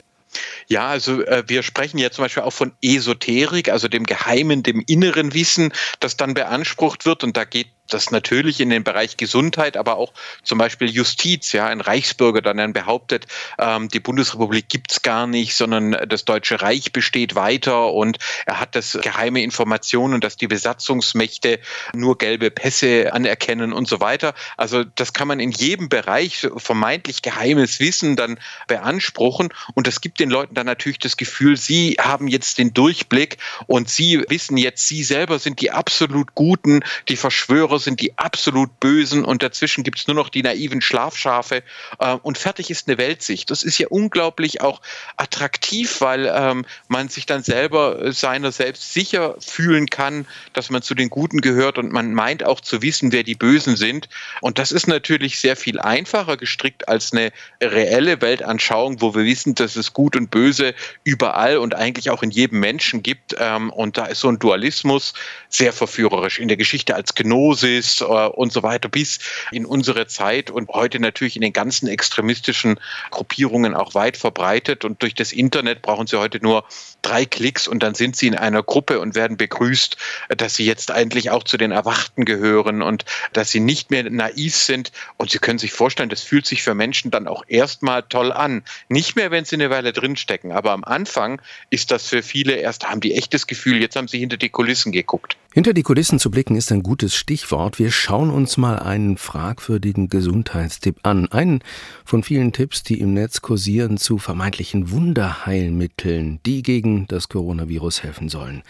Ja, 0.67 0.87
also 0.87 1.21
äh, 1.23 1.43
wir 1.47 1.63
sprechen 1.63 1.97
ja 1.97 2.09
zum 2.09 2.25
Beispiel 2.25 2.43
auch 2.43 2.53
von 2.53 2.71
Esoterik, 2.81 3.69
also 3.69 3.87
dem 3.87 4.05
Geheimen, 4.05 4.63
dem 4.63 4.83
inneren 4.87 5.33
Wissen, 5.33 5.71
das 5.99 6.17
dann 6.17 6.33
beansprucht 6.33 7.05
wird. 7.05 7.23
Und 7.23 7.37
da 7.37 7.43
geht 7.43 7.67
das 7.89 8.11
natürlich 8.11 8.59
in 8.59 8.69
den 8.69 8.83
Bereich 8.83 9.17
Gesundheit, 9.17 9.77
aber 9.77 9.97
auch 9.97 10.13
zum 10.43 10.57
Beispiel 10.57 10.89
Justiz, 10.89 11.51
ja, 11.51 11.67
ein 11.67 11.81
Reichsbürger 11.81 12.41
dann 12.41 12.73
behauptet, 12.73 13.27
ähm, 13.59 13.89
die 13.89 13.99
Bundesrepublik 13.99 14.69
gibt's 14.69 15.01
gar 15.01 15.27
nicht, 15.27 15.55
sondern 15.55 15.91
das 16.07 16.25
Deutsche 16.25 16.61
Reich 16.61 16.91
besteht 16.91 17.35
weiter 17.35 17.91
und 17.91 18.17
er 18.45 18.59
hat 18.59 18.75
das 18.75 18.97
geheime 19.01 19.41
Informationen, 19.43 20.21
dass 20.21 20.35
die 20.35 20.47
Besatzungsmächte 20.47 21.59
nur 21.93 22.17
gelbe 22.17 22.51
Pässe 22.51 23.13
anerkennen 23.13 23.73
und 23.73 23.87
so 23.87 23.99
weiter. 23.99 24.33
Also 24.57 24.83
das 24.83 25.13
kann 25.13 25.27
man 25.27 25.39
in 25.39 25.51
jedem 25.51 25.89
Bereich 25.89 26.47
vermeintlich 26.57 27.21
geheimes 27.21 27.79
Wissen 27.79 28.15
dann 28.15 28.39
beanspruchen 28.67 29.49
und 29.73 29.87
das 29.87 30.01
gibt 30.01 30.19
den 30.19 30.29
Leuten 30.29 30.55
dann 30.55 30.65
natürlich 30.65 30.99
das 30.99 31.17
Gefühl, 31.17 31.57
sie 31.57 31.97
haben 31.99 32.27
jetzt 32.27 32.57
den 32.57 32.73
Durchblick 32.73 33.37
und 33.67 33.89
sie 33.89 34.23
wissen 34.27 34.57
jetzt, 34.57 34.87
sie 34.87 35.03
selber 35.03 35.39
sind 35.39 35.61
die 35.61 35.71
absolut 35.71 36.33
Guten, 36.35 36.81
die 37.09 37.15
Verschwörer 37.15 37.74
Terror 37.75 37.79
sind 37.79 37.99
die 37.99 38.17
absolut 38.17 38.79
Bösen 38.79 39.25
und 39.25 39.43
dazwischen 39.43 39.83
gibt 39.83 39.99
es 39.99 40.07
nur 40.07 40.15
noch 40.15 40.29
die 40.29 40.43
naiven 40.43 40.81
Schlafschafe 40.81 41.63
äh, 41.99 42.15
und 42.23 42.37
fertig 42.37 42.69
ist 42.69 42.87
eine 42.87 42.97
Weltsicht. 42.97 43.51
Das 43.51 43.63
ist 43.63 43.77
ja 43.77 43.87
unglaublich 43.89 44.61
auch 44.61 44.81
attraktiv, 45.17 46.01
weil 46.01 46.31
ähm, 46.33 46.65
man 46.87 47.09
sich 47.09 47.25
dann 47.25 47.43
selber 47.43 48.13
seiner 48.13 48.51
selbst 48.51 48.93
sicher 48.93 49.35
fühlen 49.39 49.89
kann, 49.89 50.25
dass 50.53 50.69
man 50.69 50.81
zu 50.81 50.95
den 50.95 51.09
Guten 51.09 51.41
gehört 51.41 51.77
und 51.77 51.91
man 51.91 52.13
meint 52.13 52.43
auch 52.45 52.61
zu 52.61 52.81
wissen, 52.81 53.11
wer 53.11 53.23
die 53.23 53.35
Bösen 53.35 53.75
sind. 53.75 54.07
Und 54.41 54.57
das 54.57 54.71
ist 54.71 54.87
natürlich 54.87 55.39
sehr 55.39 55.55
viel 55.55 55.79
einfacher 55.79 56.37
gestrickt 56.37 56.87
als 56.87 57.11
eine 57.11 57.31
reelle 57.61 58.21
Weltanschauung, 58.21 59.01
wo 59.01 59.15
wir 59.15 59.25
wissen, 59.25 59.55
dass 59.55 59.75
es 59.75 59.93
Gut 59.93 60.15
und 60.15 60.31
Böse 60.31 60.73
überall 61.03 61.57
und 61.57 61.75
eigentlich 61.75 62.09
auch 62.09 62.23
in 62.23 62.31
jedem 62.31 62.59
Menschen 62.59 63.03
gibt. 63.03 63.35
Ähm, 63.37 63.69
und 63.71 63.97
da 63.97 64.05
ist 64.05 64.19
so 64.19 64.29
ein 64.29 64.39
Dualismus 64.39 65.13
sehr 65.49 65.73
verführerisch 65.73 66.39
in 66.39 66.47
der 66.47 66.57
Geschichte 66.57 66.95
als 66.95 67.15
Gnose 67.15 67.64
Gnosis 67.65 68.01
äh, 68.01 68.05
und 68.05 68.53
so 68.53 68.63
weiter 68.63 68.89
bis 68.89 69.19
in 69.51 69.65
unsere 69.65 70.07
Zeit 70.07 70.51
und 70.51 70.69
heute 70.69 70.99
natürlich 70.99 71.35
in 71.35 71.41
den 71.41 71.53
ganzen 71.53 71.87
extremistischen 71.87 72.79
Gruppierungen 73.11 73.73
auch 73.73 73.95
weit 73.95 74.17
verbreitet. 74.17 74.85
Und 74.85 75.01
durch 75.01 75.15
das 75.15 75.31
Internet 75.31 75.81
brauchen 75.81 76.07
Sie 76.07 76.17
heute 76.17 76.39
nur 76.41 76.63
drei 77.01 77.25
Klicks 77.25 77.67
und 77.67 77.83
dann 77.83 77.95
sind 77.95 78.15
Sie 78.15 78.27
in 78.27 78.35
einer 78.35 78.63
Gruppe 78.63 78.99
und 78.99 79.15
werden 79.15 79.37
begrüßt, 79.37 79.97
dass 80.29 80.55
Sie 80.55 80.65
jetzt 80.65 80.91
eigentlich 80.91 81.29
auch 81.29 81.43
zu 81.43 81.57
den 81.57 81.71
Erwachten 81.71 82.25
gehören 82.25 82.81
und 82.81 83.05
dass 83.33 83.51
Sie 83.51 83.59
nicht 83.59 83.91
mehr 83.91 84.09
naiv 84.09 84.55
sind. 84.55 84.91
Und 85.17 85.31
Sie 85.31 85.39
können 85.39 85.59
sich 85.59 85.71
vorstellen, 85.71 86.09
das 86.09 86.21
fühlt 86.21 86.45
sich 86.45 86.63
für 86.63 86.75
Menschen 86.75 87.11
dann 87.11 87.27
auch 87.27 87.43
erstmal 87.47 88.03
toll 88.03 88.31
an. 88.31 88.63
Nicht 88.89 89.15
mehr, 89.15 89.31
wenn 89.31 89.45
Sie 89.45 89.55
eine 89.55 89.69
Weile 89.69 89.93
drinstecken, 89.93 90.51
aber 90.51 90.71
am 90.71 90.83
Anfang 90.83 91.41
ist 91.69 91.91
das 91.91 92.07
für 92.07 92.23
viele 92.23 92.53
erst, 92.53 92.87
haben 92.89 93.01
die 93.01 93.13
echtes 93.13 93.47
Gefühl, 93.47 93.81
jetzt 93.81 93.95
haben 93.95 94.07
sie 94.07 94.19
hinter 94.19 94.37
die 94.37 94.49
Kulissen 94.49 94.91
geguckt. 94.91 95.37
Hinter 95.53 95.73
die 95.73 95.83
Kulissen 95.83 96.19
zu 96.19 96.29
blicken 96.29 96.57
ist 96.57 96.71
ein 96.71 96.83
gutes 96.83 97.15
Stichwort. 97.15 97.54
Wir 97.55 97.89
schauen 97.89 98.31
uns 98.31 98.57
mal 98.57 98.79
einen 98.79 99.17
fragwürdigen 99.17 100.09
Gesundheitstipp 100.09 100.99
an. 101.03 101.31
Einen 101.31 101.61
von 102.03 102.21
vielen 102.21 102.51
Tipps, 102.51 102.83
die 102.83 102.99
im 102.99 103.13
Netz 103.13 103.41
kursieren 103.41 103.97
zu 103.97 104.17
vermeintlichen 104.17 104.91
Wunderheilmitteln, 104.91 106.41
die 106.45 106.63
gegen 106.63 107.07
das 107.07 107.29
Coronavirus 107.29 108.03
helfen 108.03 108.27
sollen. 108.27 108.61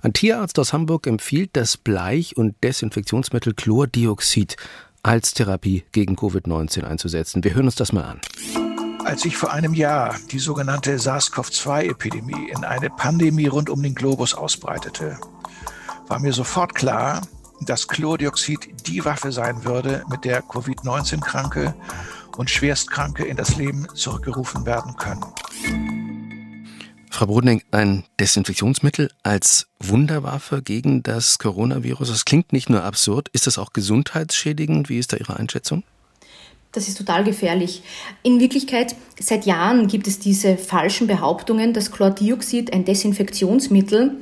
Ein 0.00 0.14
Tierarzt 0.14 0.58
aus 0.58 0.72
Hamburg 0.72 1.06
empfiehlt 1.06 1.50
das 1.52 1.76
Bleich- 1.76 2.34
und 2.34 2.56
Desinfektionsmittel 2.64 3.52
Chlordioxid 3.52 4.56
als 5.02 5.34
Therapie 5.34 5.84
gegen 5.92 6.16
Covid-19 6.16 6.84
einzusetzen. 6.84 7.44
Wir 7.44 7.52
hören 7.52 7.66
uns 7.66 7.74
das 7.74 7.92
mal 7.92 8.04
an. 8.04 8.20
Als 9.04 9.20
sich 9.20 9.36
vor 9.36 9.52
einem 9.52 9.74
Jahr 9.74 10.16
die 10.30 10.38
sogenannte 10.38 10.98
SARS-CoV-2-Epidemie 10.98 12.50
in 12.50 12.64
eine 12.64 12.88
Pandemie 12.88 13.48
rund 13.48 13.68
um 13.68 13.82
den 13.82 13.94
Globus 13.94 14.32
ausbreitete, 14.32 15.18
war 16.08 16.18
mir 16.20 16.32
sofort 16.32 16.74
klar, 16.74 17.20
dass 17.62 17.88
Chlordioxid 17.88 18.86
die 18.86 19.04
Waffe 19.04 19.32
sein 19.32 19.64
würde, 19.64 20.04
mit 20.08 20.24
der 20.24 20.42
Covid-19-Kranke 20.42 21.74
und 22.36 22.50
Schwerstkranke 22.50 23.24
in 23.24 23.36
das 23.36 23.56
Leben 23.56 23.86
zurückgerufen 23.94 24.66
werden 24.66 24.96
können. 24.96 25.24
Frau 27.10 27.26
Brodning, 27.26 27.62
ein 27.70 28.04
Desinfektionsmittel 28.18 29.10
als 29.22 29.66
Wunderwaffe 29.78 30.62
gegen 30.62 31.02
das 31.02 31.38
Coronavirus, 31.38 32.08
das 32.08 32.24
klingt 32.24 32.52
nicht 32.52 32.70
nur 32.70 32.82
absurd, 32.82 33.28
ist 33.32 33.46
das 33.46 33.58
auch 33.58 33.72
gesundheitsschädigend? 33.72 34.88
Wie 34.88 34.98
ist 34.98 35.12
da 35.12 35.16
Ihre 35.18 35.36
Einschätzung? 35.36 35.82
Das 36.72 36.86
ist 36.86 36.96
total 36.96 37.24
gefährlich. 37.24 37.82
In 38.22 38.38
Wirklichkeit, 38.38 38.94
seit 39.18 39.44
Jahren 39.44 39.88
gibt 39.88 40.06
es 40.06 40.20
diese 40.20 40.56
falschen 40.56 41.08
Behauptungen, 41.08 41.72
dass 41.72 41.90
Chlordioxid, 41.90 42.72
ein 42.72 42.84
Desinfektionsmittel, 42.84 44.18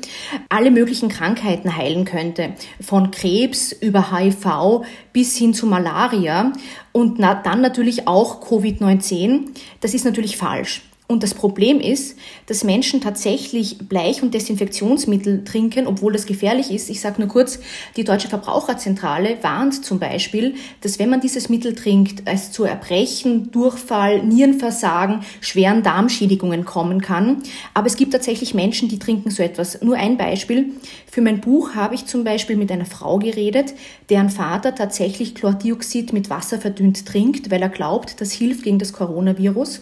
alle 0.48 0.70
möglichen 0.70 1.10
Krankheiten 1.10 1.76
heilen 1.76 2.06
könnte. 2.06 2.54
Von 2.80 3.10
Krebs 3.10 3.72
über 3.72 4.16
HIV 4.16 4.86
bis 5.12 5.36
hin 5.36 5.52
zu 5.52 5.66
Malaria 5.66 6.54
und 6.92 7.20
dann 7.20 7.60
natürlich 7.60 8.08
auch 8.08 8.40
Covid-19. 8.42 9.50
Das 9.80 9.92
ist 9.92 10.06
natürlich 10.06 10.38
falsch. 10.38 10.87
Und 11.10 11.22
das 11.22 11.32
Problem 11.32 11.80
ist, 11.80 12.18
dass 12.44 12.64
Menschen 12.64 13.00
tatsächlich 13.00 13.78
Bleich- 13.78 14.22
und 14.22 14.34
Desinfektionsmittel 14.34 15.42
trinken, 15.42 15.86
obwohl 15.86 16.12
das 16.12 16.26
gefährlich 16.26 16.70
ist. 16.70 16.90
Ich 16.90 17.00
sage 17.00 17.22
nur 17.22 17.28
kurz, 17.28 17.60
die 17.96 18.04
Deutsche 18.04 18.28
Verbraucherzentrale 18.28 19.38
warnt 19.40 19.86
zum 19.86 19.98
Beispiel, 19.98 20.56
dass 20.82 20.98
wenn 20.98 21.08
man 21.08 21.22
dieses 21.22 21.48
Mittel 21.48 21.74
trinkt, 21.74 22.24
es 22.26 22.52
zu 22.52 22.64
Erbrechen, 22.64 23.50
Durchfall, 23.50 24.22
Nierenversagen, 24.22 25.20
schweren 25.40 25.82
Darmschädigungen 25.82 26.66
kommen 26.66 27.00
kann. 27.00 27.42
Aber 27.72 27.86
es 27.86 27.96
gibt 27.96 28.12
tatsächlich 28.12 28.52
Menschen, 28.52 28.90
die 28.90 28.98
trinken 28.98 29.30
so 29.30 29.42
etwas. 29.42 29.80
Nur 29.80 29.96
ein 29.96 30.18
Beispiel. 30.18 30.72
Für 31.10 31.22
mein 31.22 31.40
Buch 31.40 31.74
habe 31.74 31.94
ich 31.94 32.04
zum 32.04 32.22
Beispiel 32.22 32.56
mit 32.56 32.70
einer 32.70 32.84
Frau 32.84 33.18
geredet, 33.18 33.72
deren 34.10 34.28
Vater 34.28 34.74
tatsächlich 34.74 35.34
Chlordioxid 35.34 36.12
mit 36.12 36.28
Wasser 36.28 36.58
verdünnt 36.58 37.06
trinkt, 37.06 37.50
weil 37.50 37.62
er 37.62 37.70
glaubt, 37.70 38.20
das 38.20 38.30
hilft 38.32 38.64
gegen 38.64 38.78
das 38.78 38.92
Coronavirus. 38.92 39.80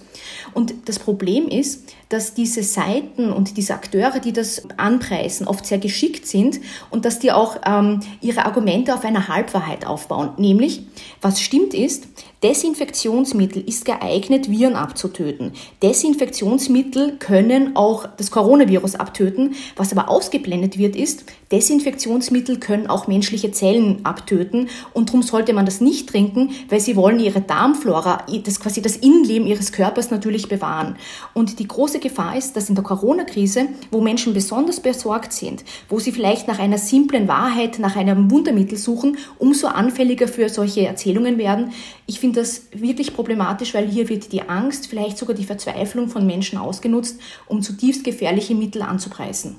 Und 0.54 0.72
das 0.84 1.00
Problem 1.00 1.15
ist, 1.48 1.92
dass 2.08 2.34
diese 2.34 2.62
Seiten 2.62 3.32
und 3.32 3.56
diese 3.56 3.74
Akteure, 3.74 4.20
die 4.20 4.32
das 4.32 4.62
anpreisen, 4.76 5.48
oft 5.48 5.66
sehr 5.66 5.78
geschickt 5.78 6.26
sind 6.26 6.60
und 6.90 7.04
dass 7.04 7.18
die 7.18 7.32
auch 7.32 7.56
ähm, 7.66 8.00
ihre 8.20 8.44
Argumente 8.44 8.94
auf 8.94 9.04
einer 9.04 9.28
Halbwahrheit 9.28 9.86
aufbauen. 9.86 10.30
Nämlich, 10.36 10.82
was 11.20 11.40
stimmt 11.40 11.74
ist, 11.74 12.06
Desinfektionsmittel 12.42 13.66
ist 13.66 13.86
geeignet, 13.86 14.50
Viren 14.50 14.76
abzutöten. 14.76 15.52
Desinfektionsmittel 15.82 17.16
können 17.18 17.76
auch 17.76 18.06
das 18.18 18.30
Coronavirus 18.30 18.96
abtöten. 18.96 19.54
Was 19.74 19.90
aber 19.90 20.10
ausgeblendet 20.10 20.76
wird, 20.76 20.96
ist, 20.96 21.24
Desinfektionsmittel 21.50 22.58
können 22.58 22.88
auch 22.88 23.06
menschliche 23.06 23.52
Zellen 23.52 24.00
abtöten 24.04 24.68
und 24.92 25.08
darum 25.08 25.22
sollte 25.22 25.54
man 25.54 25.64
das 25.64 25.80
nicht 25.80 26.10
trinken, 26.10 26.50
weil 26.68 26.80
sie 26.80 26.94
wollen 26.94 27.20
ihre 27.20 27.40
Darmflora, 27.40 28.26
das 28.44 28.60
quasi 28.60 28.82
das 28.82 28.96
Innenleben 28.96 29.46
ihres 29.46 29.72
Körpers 29.72 30.10
natürlich 30.10 30.48
bewahren. 30.48 30.96
Und 31.32 31.58
die 31.58 31.68
große 31.68 32.00
Gefahr 32.00 32.36
ist, 32.36 32.54
dass 32.54 32.68
in 32.68 32.74
der 32.74 32.84
Corona-Krise, 32.84 33.68
wo 33.90 34.02
Menschen 34.02 34.34
besonders 34.34 34.80
besorgt 34.80 35.32
sind, 35.32 35.64
wo 35.88 36.00
sie 36.00 36.12
vielleicht 36.12 36.48
nach 36.48 36.58
einer 36.58 36.78
simplen 36.78 37.28
Wahrheit, 37.28 37.78
nach 37.78 37.96
einem 37.96 38.30
Wundermittel 38.30 38.76
suchen, 38.76 39.16
umso 39.38 39.68
anfälliger 39.68 40.28
für 40.28 40.50
solche 40.50 40.86
Erzählungen 40.86 41.38
werden. 41.38 41.72
Ich 42.06 42.20
finde 42.26 42.40
das 42.40 42.62
wirklich 42.72 43.14
problematisch, 43.14 43.72
weil 43.72 43.88
hier 43.88 44.08
wird 44.08 44.32
die 44.32 44.42
Angst, 44.42 44.88
vielleicht 44.88 45.16
sogar 45.16 45.36
die 45.36 45.44
Verzweiflung 45.44 46.08
von 46.08 46.26
Menschen 46.26 46.58
ausgenutzt, 46.58 47.20
um 47.46 47.62
zutiefst 47.62 48.02
gefährliche 48.02 48.56
Mittel 48.56 48.82
anzupreisen. 48.82 49.54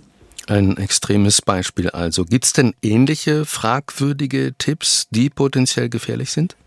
Ein 0.48 0.76
extremes 0.76 1.42
Beispiel 1.42 1.90
also. 1.90 2.26
Gibt 2.26 2.44
es 2.44 2.52
denn 2.52 2.74
ähnliche 2.82 3.46
fragwürdige 3.46 4.54
Tipps, 4.58 5.08
die 5.12 5.30
potenziell 5.30 5.88
gefährlich 5.88 6.32
sind? 6.32 6.58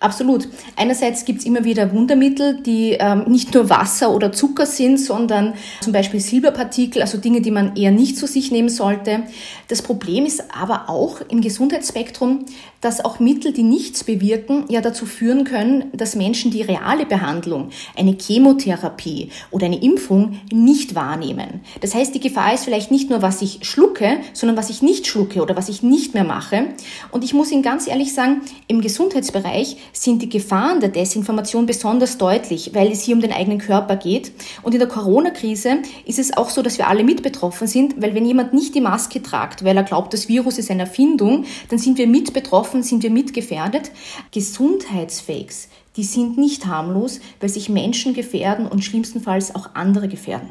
Absolut. 0.00 0.48
Einerseits 0.76 1.24
gibt 1.24 1.40
es 1.40 1.46
immer 1.46 1.64
wieder 1.64 1.92
Wundermittel, 1.92 2.62
die 2.62 2.92
ähm, 2.92 3.24
nicht 3.26 3.52
nur 3.52 3.68
Wasser 3.68 4.14
oder 4.14 4.30
Zucker 4.30 4.64
sind, 4.64 4.98
sondern 4.98 5.54
zum 5.80 5.92
Beispiel 5.92 6.20
Silberpartikel, 6.20 7.02
also 7.02 7.18
Dinge, 7.18 7.40
die 7.40 7.50
man 7.50 7.74
eher 7.74 7.90
nicht 7.90 8.16
zu 8.16 8.26
sich 8.26 8.52
nehmen 8.52 8.68
sollte. 8.68 9.24
Das 9.66 9.82
Problem 9.82 10.24
ist 10.24 10.44
aber 10.54 10.88
auch 10.88 11.20
im 11.28 11.40
Gesundheitsspektrum, 11.40 12.44
dass 12.80 13.04
auch 13.04 13.18
Mittel, 13.18 13.52
die 13.52 13.64
nichts 13.64 14.04
bewirken, 14.04 14.64
ja 14.68 14.80
dazu 14.80 15.04
führen 15.04 15.42
können, 15.44 15.90
dass 15.92 16.14
Menschen 16.14 16.52
die 16.52 16.62
reale 16.62 17.06
Behandlung, 17.06 17.70
eine 17.96 18.16
Chemotherapie 18.16 19.30
oder 19.50 19.66
eine 19.66 19.82
Impfung 19.82 20.38
nicht 20.52 20.94
wahrnehmen. 20.94 21.60
Das 21.80 21.94
heißt, 21.94 22.14
die 22.14 22.20
Gefahr 22.20 22.54
ist 22.54 22.64
vielleicht 22.64 22.92
nicht 22.92 23.10
nur, 23.10 23.20
was 23.20 23.42
ich 23.42 23.60
schlucke, 23.62 24.18
sondern 24.32 24.56
was 24.56 24.70
ich 24.70 24.80
nicht 24.80 25.08
schlucke 25.08 25.42
oder 25.42 25.56
was 25.56 25.68
ich 25.68 25.82
nicht 25.82 26.14
mehr 26.14 26.24
mache. 26.24 26.68
Und 27.10 27.24
ich 27.24 27.34
muss 27.34 27.50
Ihnen 27.50 27.62
ganz 27.62 27.88
ehrlich 27.88 28.14
sagen, 28.14 28.42
im 28.68 28.80
Gesundheitsbereich 28.80 29.76
sind 29.92 30.22
die 30.22 30.28
Gefahren 30.28 30.80
der 30.80 30.88
Desinformation 30.88 31.66
besonders 31.66 32.18
deutlich, 32.18 32.70
weil 32.74 32.90
es 32.90 33.02
hier 33.02 33.14
um 33.14 33.20
den 33.20 33.32
eigenen 33.32 33.58
Körper 33.58 33.96
geht. 33.96 34.32
Und 34.62 34.72
in 34.72 34.78
der 34.78 34.88
Corona-Krise 34.88 35.78
ist 36.04 36.18
es 36.18 36.36
auch 36.36 36.50
so, 36.50 36.62
dass 36.62 36.78
wir 36.78 36.88
alle 36.88 37.04
mit 37.04 37.22
betroffen 37.22 37.66
sind, 37.66 38.00
weil 38.00 38.14
wenn 38.14 38.24
jemand 38.24 38.52
nicht 38.52 38.74
die 38.74 38.80
Maske 38.80 39.22
tragt, 39.22 39.64
weil 39.64 39.76
er 39.76 39.82
glaubt, 39.82 40.12
das 40.12 40.28
Virus 40.28 40.58
ist 40.58 40.70
eine 40.70 40.82
Erfindung, 40.82 41.44
dann 41.68 41.78
sind 41.78 41.98
wir 41.98 42.06
mit 42.06 42.32
betroffen, 42.32 42.82
sind 42.82 43.02
wir 43.02 43.10
mitgefährdet. 43.10 43.90
Gesundheitsfakes, 44.32 45.68
die 45.96 46.04
sind 46.04 46.38
nicht 46.38 46.66
harmlos, 46.66 47.20
weil 47.40 47.48
sich 47.48 47.68
Menschen 47.68 48.14
gefährden 48.14 48.66
und 48.66 48.84
schlimmstenfalls 48.84 49.54
auch 49.54 49.74
andere 49.74 50.08
gefährden. 50.08 50.50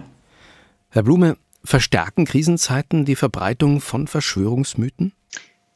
Herr 0.89 1.03
Blume, 1.03 1.38
verstärken 1.63 2.25
Krisenzeiten 2.25 3.06
die 3.06 3.15
Verbreitung 3.15 3.82
von 3.82 4.08
Verschwörungsmythen? 4.08 5.13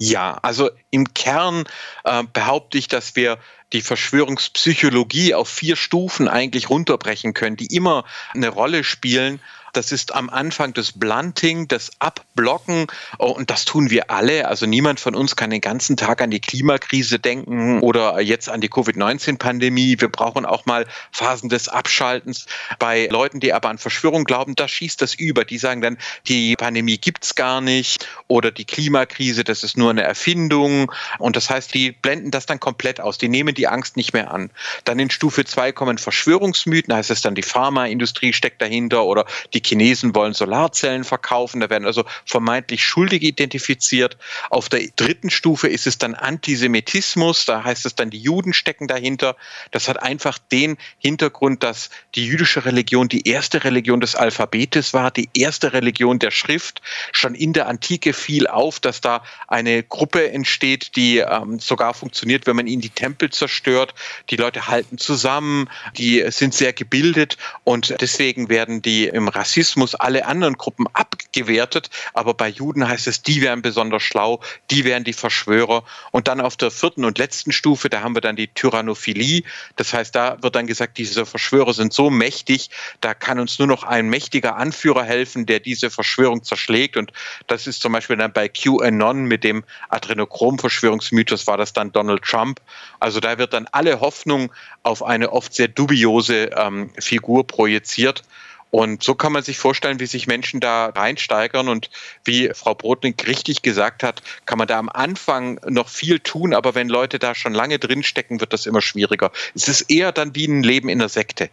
Ja, 0.04 0.40
also 0.42 0.72
im 0.90 1.14
Kern 1.14 1.64
äh, 2.06 2.24
behaupte 2.34 2.80
ich, 2.80 2.88
dass 2.88 3.16
wir 3.16 3.38
die 3.72 3.84
Verschwörungspsychologie 3.84 5.36
auf 5.36 5.48
vier 5.48 5.76
Stufen 5.76 6.28
eigentlich 6.28 6.72
runterbrechen 6.72 7.36
können, 7.36 7.56
die 7.56 7.68
immer 7.68 8.04
eine 8.34 8.50
Rolle 8.50 8.84
spielen 8.84 9.40
das 9.74 9.92
ist 9.92 10.14
am 10.14 10.30
Anfang 10.30 10.74
das 10.74 10.92
Blunting, 10.92 11.68
das 11.68 11.92
Abblocken. 12.00 12.88
Oh, 13.20 13.32
und 13.32 13.50
das 13.50 13.66
tun 13.66 13.90
wir 13.90 14.12
alle. 14.12 14.48
Also 14.48 14.66
niemand 14.66 15.00
von 15.00 15.16
uns 15.16 15.36
kann 15.36 15.50
den 15.50 15.62
ganzen 15.62 15.98
Tag 15.98 16.22
an 16.22 16.32
die 16.32 16.42
Klimakrise 16.42 17.20
denken 17.20 17.80
oder 17.82 18.20
jetzt 18.22 18.50
an 18.50 18.62
die 18.62 18.70
Covid-19-Pandemie. 18.70 19.98
Wir 20.00 20.10
brauchen 20.10 20.46
auch 20.46 20.66
mal 20.66 20.86
Phasen 21.12 21.50
des 21.50 21.70
Abschaltens. 21.70 22.46
Bei 22.80 23.08
Leuten, 23.08 23.40
die 23.40 23.54
aber 23.54 23.70
an 23.70 23.78
Verschwörung 23.78 24.24
glauben, 24.24 24.56
da 24.56 24.68
schießt 24.68 25.02
das 25.02 25.16
über. 25.16 25.46
Die 25.46 25.58
sagen 25.58 25.82
dann, 25.82 25.98
die 26.28 26.56
Pandemie 26.56 26.98
gibt's 26.98 27.36
gar 27.36 27.62
nicht 27.62 28.08
oder 28.28 28.52
die 28.52 28.66
Klimakrise, 28.66 29.44
das 29.44 29.64
ist 29.64 29.78
nur 29.78 29.90
eine 29.90 30.04
Erfindung. 30.04 30.92
Und 31.20 31.36
das 31.36 31.50
heißt, 31.50 31.74
die 31.74 31.92
blenden 31.92 32.32
das 32.32 32.46
dann 32.46 32.60
komplett 32.60 33.00
aus. 33.00 33.18
Die 33.18 33.30
nehmen 33.30 33.56
die 33.56 33.68
Angst 33.68 33.98
nicht 33.98 34.14
mehr 34.14 34.32
an. 34.32 34.50
Dann 34.84 35.00
in 35.00 35.10
Stufe 35.10 35.46
2 35.46 35.72
kommen 35.72 35.98
Verschwörungsmythen, 35.98 36.94
heißt 36.94 37.12
es 37.12 37.22
dann, 37.22 37.36
die 37.36 37.44
Pharmaindustrie 37.44 38.34
steckt 38.34 38.62
dahinter 38.62 39.06
oder 39.06 39.26
die 39.54 39.61
die 39.62 39.68
Chinesen 39.68 40.16
wollen 40.16 40.34
Solarzellen 40.34 41.04
verkaufen, 41.04 41.62
da 41.62 41.70
werden 41.70 41.86
also 41.86 42.06
vermeintlich 42.26 42.84
Schuldige 42.84 43.28
identifiziert. 43.28 44.18
Auf 44.50 44.70
der 44.70 44.82
dritten 44.96 45.30
Stufe 45.30 45.68
ist 45.68 45.88
es 45.88 45.98
dann 45.98 46.16
Antisemitismus, 46.16 47.46
da 47.46 47.64
heißt 47.64 47.86
es 47.86 47.96
dann, 47.96 48.10
die 48.10 48.20
Juden 48.20 48.54
stecken 48.54 48.88
dahinter. 48.88 49.36
Das 49.72 49.88
hat 49.88 50.02
einfach 50.02 50.38
den 50.38 50.78
Hintergrund, 51.00 51.64
dass 51.64 51.90
die 52.16 52.26
jüdische 52.26 52.66
Religion 52.66 53.08
die 53.08 53.28
erste 53.28 53.64
Religion 53.64 54.02
des 54.02 54.16
Alphabetes 54.16 54.94
war, 54.94 55.12
die 55.12 55.30
erste 55.34 55.74
Religion 55.74 56.20
der 56.20 56.32
Schrift. 56.32 56.82
Schon 57.12 57.36
in 57.36 57.54
der 57.54 57.68
Antike 57.68 58.14
fiel 58.14 58.48
auf, 58.48 58.80
dass 58.80 59.02
da 59.02 59.24
eine 59.48 59.84
Gruppe 59.84 60.32
entsteht, 60.32 60.96
die 60.96 61.20
ähm, 61.20 61.60
sogar 61.60 61.94
funktioniert, 61.94 62.48
wenn 62.48 62.56
man 62.56 62.68
ihnen 62.68 62.82
die 62.82 62.90
Tempel 62.90 63.30
zerstört. 63.30 63.94
Die 64.30 64.36
Leute 64.36 64.68
halten 64.68 64.98
zusammen, 64.98 65.70
die 65.98 66.24
sind 66.32 66.54
sehr 66.54 66.74
gebildet 66.74 67.38
und 67.64 67.96
deswegen 68.02 68.50
werden 68.50 68.82
die 68.82 69.06
im 69.06 69.28
Rassismus 69.28 69.51
Rassismus 69.52 69.96
alle 69.96 70.26
anderen 70.28 70.54
Gruppen 70.58 70.88
abgewertet, 70.94 71.90
aber 72.14 72.34
bei 72.34 72.48
Juden 72.48 72.88
heißt 72.88 73.08
es, 73.08 73.22
die 73.22 73.42
wären 73.42 73.62
besonders 73.62 74.02
schlau, 74.02 74.40
die 74.70 74.86
wären 74.86 75.04
die 75.04 75.12
Verschwörer. 75.12 75.84
Und 76.12 76.30
dann 76.30 76.40
auf 76.40 76.56
der 76.56 76.72
vierten 76.72 77.04
und 77.04 77.18
letzten 77.18 77.52
Stufe, 77.52 77.90
da 77.90 78.00
haben 78.00 78.16
wir 78.16 78.22
dann 78.22 78.38
die 78.38 78.48
Tyrannophilie. 78.48 79.44
Das 79.76 79.94
heißt, 79.94 80.16
da 80.16 80.42
wird 80.42 80.56
dann 80.56 80.68
gesagt, 80.68 80.98
diese 80.98 81.26
Verschwörer 81.26 81.74
sind 81.74 81.92
so 81.92 82.10
mächtig, 82.10 82.70
da 83.02 83.14
kann 83.14 83.40
uns 83.40 83.60
nur 83.60 83.68
noch 83.68 83.84
ein 83.84 84.08
mächtiger 84.08 84.56
Anführer 84.56 85.04
helfen, 85.04 85.46
der 85.46 85.60
diese 85.60 85.90
Verschwörung 85.90 86.44
zerschlägt. 86.44 86.96
Und 86.96 87.12
das 87.48 87.68
ist 87.68 87.82
zum 87.82 87.92
Beispiel 87.92 88.16
dann 88.16 88.32
bei 88.32 88.48
QAnon 88.48 89.26
mit 89.26 89.44
dem 89.44 89.66
Adrenochrom-Verschwörungsmythos 89.90 91.46
war 91.46 91.58
das 91.58 91.74
dann 91.74 91.92
Donald 91.92 92.24
Trump. 92.24 92.62
Also 93.02 93.20
da 93.20 93.38
wird 93.38 93.52
dann 93.52 93.68
alle 93.74 94.00
Hoffnung 94.00 94.50
auf 94.84 95.04
eine 95.04 95.34
oft 95.34 95.54
sehr 95.54 95.68
dubiose 95.68 96.52
ähm, 96.56 96.90
Figur 96.98 97.46
projiziert. 97.46 98.24
Und 98.72 99.04
so 99.04 99.16
kann 99.16 99.34
man 99.34 99.44
sich 99.44 99.58
vorstellen, 99.58 100.00
wie 100.00 100.06
sich 100.06 100.28
Menschen 100.28 100.62
da 100.62 100.88
reinsteigern 100.88 101.68
und 101.68 101.90
wie 102.24 102.50
Frau 102.54 102.74
Brodnik 102.74 103.28
richtig 103.28 103.62
gesagt 103.62 104.02
hat, 104.02 104.24
kann 104.46 104.58
man 104.58 104.68
da 104.68 104.80
am 104.80 104.90
Anfang 104.90 105.60
noch 105.68 105.90
viel 105.90 106.20
tun, 106.20 106.54
aber 106.54 106.74
wenn 106.74 106.88
Leute 106.88 107.20
da 107.20 107.36
schon 107.36 107.54
lange 107.54 107.80
drinstecken, 107.80 108.40
wird 108.40 108.54
das 108.54 108.66
immer 108.66 108.82
schwieriger. 108.82 109.32
Es 109.54 109.68
ist 109.68 109.92
eher 109.92 110.14
dann 110.14 110.36
wie 110.36 110.46
ein 110.46 110.64
Leben 110.64 110.88
in 110.88 111.00
der 111.00 111.10
Sekte. 111.10 111.50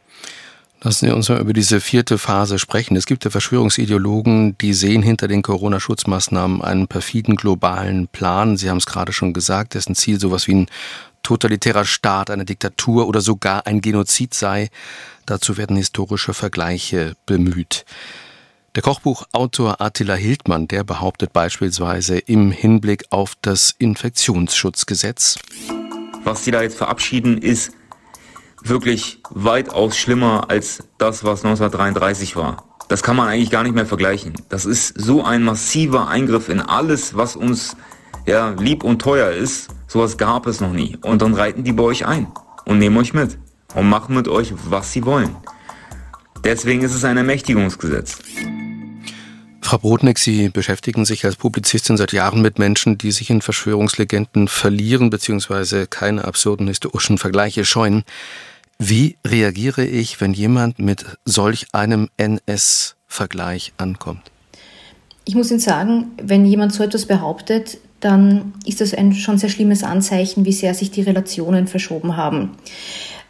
Lassen 0.80 1.06
Sie 1.06 1.12
uns 1.12 1.28
mal 1.28 1.40
über 1.40 1.52
diese 1.52 1.80
vierte 1.80 2.18
Phase 2.18 2.60
sprechen. 2.60 2.96
Es 2.96 3.06
gibt 3.06 3.24
ja 3.24 3.32
Verschwörungsideologen, 3.32 4.56
die 4.58 4.74
sehen 4.74 5.02
hinter 5.02 5.26
den 5.26 5.42
Corona-Schutzmaßnahmen 5.42 6.62
einen 6.62 6.86
perfiden 6.86 7.34
globalen 7.34 8.06
Plan. 8.06 8.56
Sie 8.56 8.70
haben 8.70 8.76
es 8.76 8.86
gerade 8.86 9.12
schon 9.12 9.32
gesagt, 9.32 9.74
dessen 9.74 9.96
Ziel 9.96 10.20
sowas 10.20 10.46
wie 10.46 10.54
ein 10.54 10.66
totalitärer 11.24 11.84
Staat, 11.84 12.30
eine 12.30 12.44
Diktatur 12.44 13.08
oder 13.08 13.20
sogar 13.20 13.66
ein 13.66 13.80
Genozid 13.80 14.34
sei. 14.34 14.70
Dazu 15.28 15.58
werden 15.58 15.76
historische 15.76 16.32
Vergleiche 16.32 17.14
bemüht. 17.26 17.84
Der 18.74 18.82
Kochbuchautor 18.82 19.78
Attila 19.78 20.14
Hildmann, 20.14 20.68
der 20.68 20.84
behauptet 20.84 21.34
beispielsweise 21.34 22.18
im 22.18 22.50
Hinblick 22.50 23.04
auf 23.10 23.34
das 23.42 23.74
Infektionsschutzgesetz. 23.76 25.38
Was 26.24 26.44
sie 26.44 26.50
da 26.50 26.62
jetzt 26.62 26.78
verabschieden, 26.78 27.36
ist 27.36 27.72
wirklich 28.62 29.20
weitaus 29.28 29.98
schlimmer 29.98 30.48
als 30.48 30.84
das, 30.96 31.24
was 31.24 31.44
1933 31.44 32.34
war. 32.36 32.64
Das 32.88 33.02
kann 33.02 33.16
man 33.16 33.28
eigentlich 33.28 33.50
gar 33.50 33.64
nicht 33.64 33.74
mehr 33.74 33.84
vergleichen. 33.84 34.32
Das 34.48 34.64
ist 34.64 34.98
so 34.98 35.22
ein 35.22 35.42
massiver 35.42 36.08
Eingriff 36.08 36.48
in 36.48 36.62
alles, 36.62 37.16
was 37.18 37.36
uns 37.36 37.76
ja, 38.24 38.54
lieb 38.58 38.82
und 38.82 39.02
teuer 39.02 39.30
ist. 39.32 39.68
Sowas 39.88 40.16
gab 40.16 40.46
es 40.46 40.62
noch 40.62 40.72
nie. 40.72 40.96
Und 41.02 41.20
dann 41.20 41.34
reiten 41.34 41.64
die 41.64 41.72
bei 41.72 41.82
euch 41.82 42.06
ein 42.06 42.28
und 42.64 42.78
nehmen 42.78 42.96
euch 42.96 43.12
mit 43.12 43.36
und 43.74 43.88
machen 43.88 44.14
mit 44.14 44.28
euch, 44.28 44.52
was 44.64 44.92
sie 44.92 45.04
wollen. 45.04 45.36
Deswegen 46.44 46.82
ist 46.82 46.94
es 46.94 47.04
ein 47.04 47.16
Ermächtigungsgesetz. 47.16 48.18
Frau 49.60 49.76
Brodnik, 49.76 50.18
Sie 50.18 50.48
beschäftigen 50.48 51.04
sich 51.04 51.26
als 51.26 51.36
Publizistin 51.36 51.98
seit 51.98 52.12
Jahren 52.12 52.40
mit 52.40 52.58
Menschen, 52.58 52.96
die 52.96 53.10
sich 53.10 53.28
in 53.28 53.42
Verschwörungslegenden 53.42 54.48
verlieren 54.48 55.10
bzw. 55.10 55.86
keine 55.90 56.24
absurden 56.24 56.68
historischen 56.68 57.18
Vergleiche 57.18 57.66
scheuen. 57.66 58.04
Wie 58.78 59.16
reagiere 59.26 59.84
ich, 59.84 60.20
wenn 60.22 60.32
jemand 60.32 60.78
mit 60.78 61.04
solch 61.26 61.66
einem 61.72 62.08
NS-Vergleich 62.16 63.74
ankommt? 63.76 64.22
Ich 65.26 65.34
muss 65.34 65.50
Ihnen 65.50 65.60
sagen, 65.60 66.12
wenn 66.22 66.46
jemand 66.46 66.72
so 66.72 66.82
etwas 66.82 67.04
behauptet, 67.04 67.76
dann 68.00 68.54
ist 68.64 68.80
das 68.80 68.94
ein 68.94 69.12
schon 69.12 69.36
sehr 69.36 69.50
schlimmes 69.50 69.82
Anzeichen, 69.82 70.46
wie 70.46 70.52
sehr 70.52 70.72
sich 70.72 70.90
die 70.90 71.02
Relationen 71.02 71.66
verschoben 71.66 72.16
haben. 72.16 72.52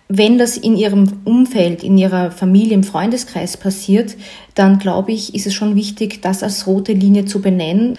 Wenn 0.08 0.38
das 0.38 0.56
in 0.56 0.76
Ihrem 0.76 1.20
Umfeld, 1.24 1.84
in 1.84 1.98
Ihrer 1.98 2.30
Familie, 2.30 2.72
im 2.72 2.82
Freundeskreis 2.82 3.58
passiert, 3.58 4.16
dann 4.58 4.78
glaube 4.78 5.12
ich, 5.12 5.34
ist 5.34 5.46
es 5.46 5.54
schon 5.54 5.76
wichtig, 5.76 6.20
das 6.22 6.42
als 6.42 6.66
rote 6.66 6.92
Linie 6.92 7.24
zu 7.24 7.40
benennen 7.40 7.96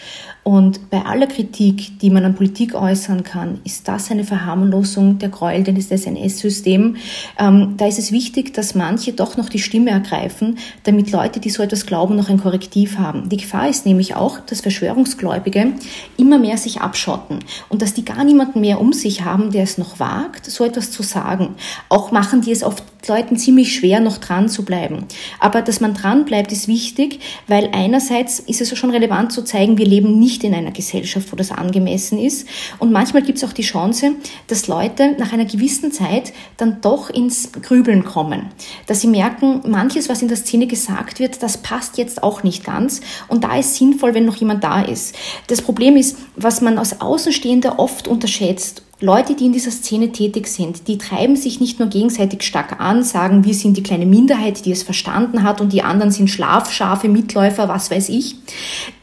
und 0.50 0.90
bei 0.90 1.06
aller 1.06 1.28
Kritik, 1.28 2.00
die 2.00 2.10
man 2.10 2.26
an 2.26 2.34
Politik 2.34 2.74
äußern 2.74 3.24
kann, 3.24 3.60
ist 3.66 3.88
das 3.88 4.10
eine 4.10 4.24
Verharmlosung 4.24 5.20
der 5.20 5.30
Gräuel 5.30 5.64
des 5.64 5.92
NS-Systems. 5.92 6.98
Ähm, 7.38 7.76
da 7.78 7.86
ist 7.86 8.00
es 8.00 8.12
wichtig, 8.12 8.54
dass 8.56 8.74
manche 8.74 9.14
doch 9.14 9.38
noch 9.38 9.50
die 9.50 9.60
Stimme 9.60 9.92
ergreifen, 9.92 10.58
damit 10.86 11.12
Leute, 11.12 11.40
die 11.40 11.52
so 11.52 11.62
etwas 11.62 11.86
glauben, 11.86 12.16
noch 12.16 12.30
ein 12.30 12.40
Korrektiv 12.40 12.98
haben. 12.98 13.30
Die 13.30 13.38
Gefahr 13.38 13.70
ist 13.70 13.86
nämlich 13.86 14.16
auch, 14.16 14.40
dass 14.40 14.62
Verschwörungsgläubige 14.62 15.74
immer 16.18 16.40
mehr 16.40 16.58
sich 16.58 16.82
abschotten 16.82 17.40
und 17.68 17.84
dass 17.84 17.94
die 17.94 18.04
gar 18.06 18.24
niemanden 18.24 18.62
mehr 18.62 18.82
um 18.82 18.92
sich 18.92 19.26
haben, 19.26 19.52
der 19.52 19.64
es 19.64 19.78
noch 19.78 20.00
wagt, 20.00 20.48
so 20.48 20.66
etwas 20.66 20.90
zu 20.90 21.04
sagen. 21.04 21.58
Auch 21.90 22.12
machen 22.12 22.42
die 22.42 22.52
es 22.52 22.64
oft 22.64 22.84
Leuten 23.08 23.38
ziemlich 23.38 23.74
schwer, 23.74 24.00
noch 24.00 24.18
dran 24.18 24.50
zu 24.50 24.66
bleiben. 24.66 25.06
Aber 25.40 25.62
dass 25.62 25.80
man 25.80 25.94
dran 25.94 26.26
bleibt, 26.26 26.52
ist 26.52 26.68
wichtig, 26.68 27.20
weil 27.48 27.70
einerseits 27.72 28.40
ist 28.40 28.62
es 28.62 28.78
schon 28.78 28.92
relevant 28.92 29.32
zu 29.32 29.44
zeigen, 29.44 29.78
wir 29.78 29.86
leben 29.86 30.20
nicht 30.20 30.44
in 30.44 30.54
einer 30.54 30.72
Gesellschaft, 30.72 31.32
wo 31.32 31.36
das 31.36 31.52
angemessen 31.52 32.20
ist. 32.20 32.48
Und 32.78 32.92
manchmal 32.92 33.24
gibt 33.24 33.38
es 33.38 33.44
auch 33.44 33.54
die 33.54 33.64
Chance, 33.64 34.14
dass 34.48 34.68
Leute 34.68 35.16
nach 35.18 35.34
einer 35.34 35.46
gewissen 35.46 35.92
Zeit 35.92 36.34
dann 36.58 36.82
doch 36.82 37.10
ins 37.10 37.52
Grübeln 37.52 38.04
kommen. 38.04 38.48
Dass 38.88 39.02
sie 39.02 39.08
merken, 39.08 39.62
manches, 39.68 40.10
was 40.10 40.22
in 40.22 40.28
der 40.28 40.38
Szene 40.38 40.68
gesagt 40.68 41.20
wird, 41.20 41.42
das 41.42 41.58
passt 41.58 41.98
jetzt 41.98 42.22
auch 42.22 42.44
nicht 42.44 42.64
ganz. 42.64 43.02
Und 43.28 43.44
da 43.44 43.58
ist 43.58 43.76
sinnvoll, 43.76 44.14
wenn 44.14 44.26
noch 44.26 44.36
jemand 44.36 44.64
da 44.64 44.82
ist. 44.82 45.16
Das 45.48 45.62
Problem 45.62 45.96
ist, 45.96 46.18
was 46.36 46.62
man 46.62 46.78
als 46.78 47.02
Außenstehender 47.02 47.80
oft 47.80 48.08
unterschätzt 48.08 48.84
Leute, 49.02 49.34
die 49.34 49.46
in 49.46 49.54
dieser 49.54 49.72
Szene 49.72 50.12
tätig 50.12 50.48
sind, 50.48 50.90
die 50.90 50.98
treiben 50.98 51.38
sich 51.38 51.62
nicht 51.62 51.80
nur 51.80 51.88
gegenseitig 51.88 52.44
stark 52.44 52.82
an, 52.82 53.02
sagen, 53.02 53.46
wir 53.46 53.54
sind 53.54 53.78
die 53.78 53.84
kleine 53.84 54.06
Minderheit, 54.06 54.66
die 54.66 54.74
es 54.74 54.84
verstanden 54.84 55.44
hat 55.44 55.62
und 55.62 55.72
die 55.72 55.84
anderen 55.84 56.12
sind 56.12 56.30
Schlafschafe, 56.30 57.08
Mitläufer, 57.08 57.70
was 57.70 57.92
weiß 57.92 58.10
ich. 58.10 58.36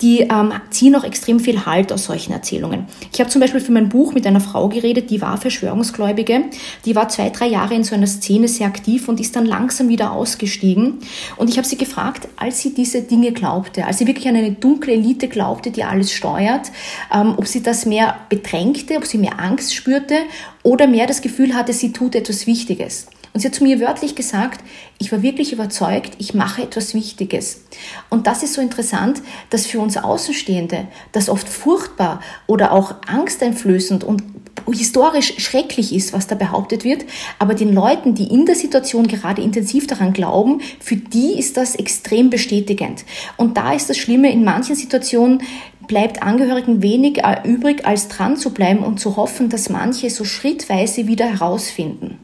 Die 0.03 0.21
ähm, 0.21 0.53
ziehen 0.69 0.95
auch 0.97 1.05
extrem 1.05 1.41
viel 1.41 1.65
Halt 1.65 1.95
aus 1.95 2.05
solchen 2.05 2.35
Erzählungen. 2.35 2.85
Ich 3.11 3.21
habe 3.21 3.31
zum 3.31 3.41
Beispiel 3.41 3.63
für 3.63 3.73
mein 3.73 3.89
Buch 3.89 4.13
mit 4.13 4.27
einer 4.27 4.41
Frau 4.41 4.69
geredet, 4.69 5.09
die 5.09 5.23
war 5.23 5.39
Verschwörungsgläubige, 5.39 6.43
die 6.85 6.95
war 6.95 7.09
zwei, 7.09 7.31
drei 7.31 7.47
Jahre 7.47 7.75
in 7.75 7.83
so 7.83 7.95
einer 7.95 8.07
Szene 8.07 8.49
sehr 8.49 8.67
aktiv 8.67 9.09
und 9.09 9.19
ist 9.19 9.35
dann 9.35 9.47
langsam 9.47 9.89
wieder 9.89 10.13
ausgestiegen. 10.13 10.99
Und 11.39 11.49
ich 11.49 11.57
habe 11.57 11.67
sie 11.67 11.79
gefragt, 11.79 12.29
als 12.37 12.61
sie 12.61 12.75
diese 12.75 13.01
Dinge 13.01 13.33
glaubte, 13.33 13.87
als 13.87 13.97
sie 13.97 14.07
wirklich 14.07 14.29
an 14.29 14.37
eine 14.37 14.53
dunkle 14.53 14.93
Elite 14.93 15.29
glaubte, 15.29 15.71
die 15.71 15.85
alles 15.85 16.13
steuert, 16.13 16.71
ähm, 17.15 17.33
ob 17.39 17.47
sie 17.47 17.63
das 17.63 17.87
mehr 17.87 18.17
bedrängte, 18.29 18.99
ob 18.99 19.07
sie 19.07 19.17
mehr 19.17 19.41
Angst 19.41 19.75
spürte, 19.75 19.86
spürte 19.87 20.23
oder 20.65 20.89
mehr 20.89 21.07
das 21.07 21.23
Gefühl 21.23 21.55
hatte, 21.55 21.73
sie 21.73 21.93
tut 21.93 22.17
etwas 22.17 22.49
Wichtiges. 22.49 23.07
Und 23.33 23.41
sie 23.41 23.49
hat 23.49 23.55
zu 23.55 23.63
mir 23.63 23.81
wörtlich 23.81 24.17
gesagt, 24.17 24.65
ich 24.99 25.13
war 25.13 25.23
wirklich 25.23 25.53
überzeugt, 25.53 26.15
ich 26.19 26.35
mache 26.35 26.63
etwas 26.63 26.93
Wichtiges. 26.93 27.63
Und 28.11 28.27
das 28.27 28.43
ist 28.43 28.55
so 28.55 28.61
interessant, 28.61 29.23
dass 29.51 29.67
für 29.67 29.79
uns 29.79 29.97
Außenstehende 29.97 30.89
das 31.13 31.29
oft 31.29 31.49
furchtbar 31.49 32.21
oder 32.49 32.73
auch 32.73 32.95
angsteinflößend 33.07 34.03
und 34.03 34.25
historisch 34.73 35.35
schrecklich 35.39 35.95
ist, 35.95 36.13
was 36.13 36.27
da 36.27 36.35
behauptet 36.35 36.83
wird, 36.83 37.05
aber 37.39 37.55
den 37.55 37.73
Leuten, 37.73 38.15
die 38.15 38.33
in 38.33 38.47
der 38.47 38.57
Situation 38.57 39.07
gerade 39.07 39.43
intensiv 39.43 39.87
daran 39.87 40.13
glauben, 40.13 40.61
für 40.81 40.97
die 40.97 41.39
ist 41.39 41.57
das 41.57 41.77
extrem 41.77 42.31
bestätigend. 42.31 43.05
Und 43.37 43.57
da 43.57 43.75
ist 43.75 43.89
das 43.89 43.99
Schlimme, 43.99 44.33
in 44.33 44.43
manchen 44.43 44.75
Situationen 44.75 45.43
bleibt 45.87 46.23
Angehörigen 46.23 46.83
wenig 46.83 47.23
übrig, 47.45 47.87
als 47.87 48.09
dran 48.09 48.37
zu 48.37 48.51
bleiben 48.51 48.83
und 48.83 48.99
zu 48.99 49.17
hoffen, 49.17 49.49
dass 49.49 49.69
manche 49.69 50.11
so 50.11 50.25
schrittweise 50.25 51.07
wieder 51.07 51.27
herausfinden. 51.27 52.19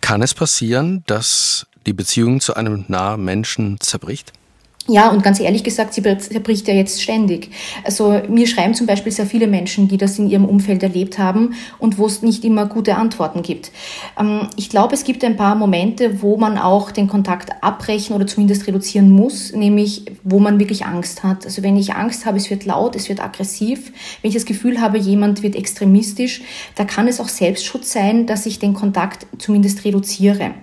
Kann 0.00 0.22
es 0.22 0.34
passieren, 0.34 1.02
dass 1.06 1.66
die 1.86 1.92
Beziehung 1.92 2.40
zu 2.40 2.54
einem 2.54 2.84
nahen 2.88 3.24
Menschen 3.24 3.78
zerbricht? 3.80 4.32
Ja, 4.88 5.10
und 5.10 5.22
ganz 5.22 5.38
ehrlich 5.38 5.62
gesagt, 5.62 5.94
sie 5.94 6.02
zerbricht 6.02 6.66
ja 6.66 6.74
jetzt 6.74 7.00
ständig. 7.00 7.50
Also 7.84 8.20
mir 8.28 8.48
schreiben 8.48 8.74
zum 8.74 8.88
Beispiel 8.88 9.12
sehr 9.12 9.26
viele 9.26 9.46
Menschen, 9.46 9.86
die 9.86 9.96
das 9.96 10.18
in 10.18 10.28
ihrem 10.28 10.44
Umfeld 10.44 10.82
erlebt 10.82 11.18
haben 11.18 11.54
und 11.78 11.98
wo 11.98 12.06
es 12.06 12.22
nicht 12.22 12.44
immer 12.44 12.66
gute 12.66 12.96
Antworten 12.96 13.42
gibt. 13.42 13.70
Ähm, 14.18 14.48
ich 14.56 14.70
glaube, 14.70 14.94
es 14.94 15.04
gibt 15.04 15.22
ein 15.22 15.36
paar 15.36 15.54
Momente, 15.54 16.20
wo 16.20 16.36
man 16.36 16.58
auch 16.58 16.90
den 16.90 17.06
Kontakt 17.06 17.62
abbrechen 17.62 18.16
oder 18.16 18.26
zumindest 18.26 18.66
reduzieren 18.66 19.08
muss, 19.08 19.52
nämlich 19.52 20.06
wo 20.24 20.40
man 20.40 20.58
wirklich 20.58 20.84
Angst 20.84 21.22
hat. 21.22 21.44
Also 21.44 21.62
wenn 21.62 21.76
ich 21.76 21.94
Angst 21.94 22.26
habe, 22.26 22.38
es 22.38 22.50
wird 22.50 22.64
laut, 22.64 22.96
es 22.96 23.08
wird 23.08 23.22
aggressiv, 23.22 23.92
wenn 24.20 24.30
ich 24.30 24.34
das 24.34 24.46
Gefühl 24.46 24.80
habe, 24.80 24.98
jemand 24.98 25.44
wird 25.44 25.54
extremistisch, 25.54 26.42
da 26.74 26.84
kann 26.84 27.06
es 27.06 27.20
auch 27.20 27.28
Selbstschutz 27.28 27.92
sein, 27.92 28.26
dass 28.26 28.46
ich 28.46 28.58
den 28.58 28.74
Kontakt 28.74 29.28
zumindest 29.38 29.84
reduziere. 29.84 30.54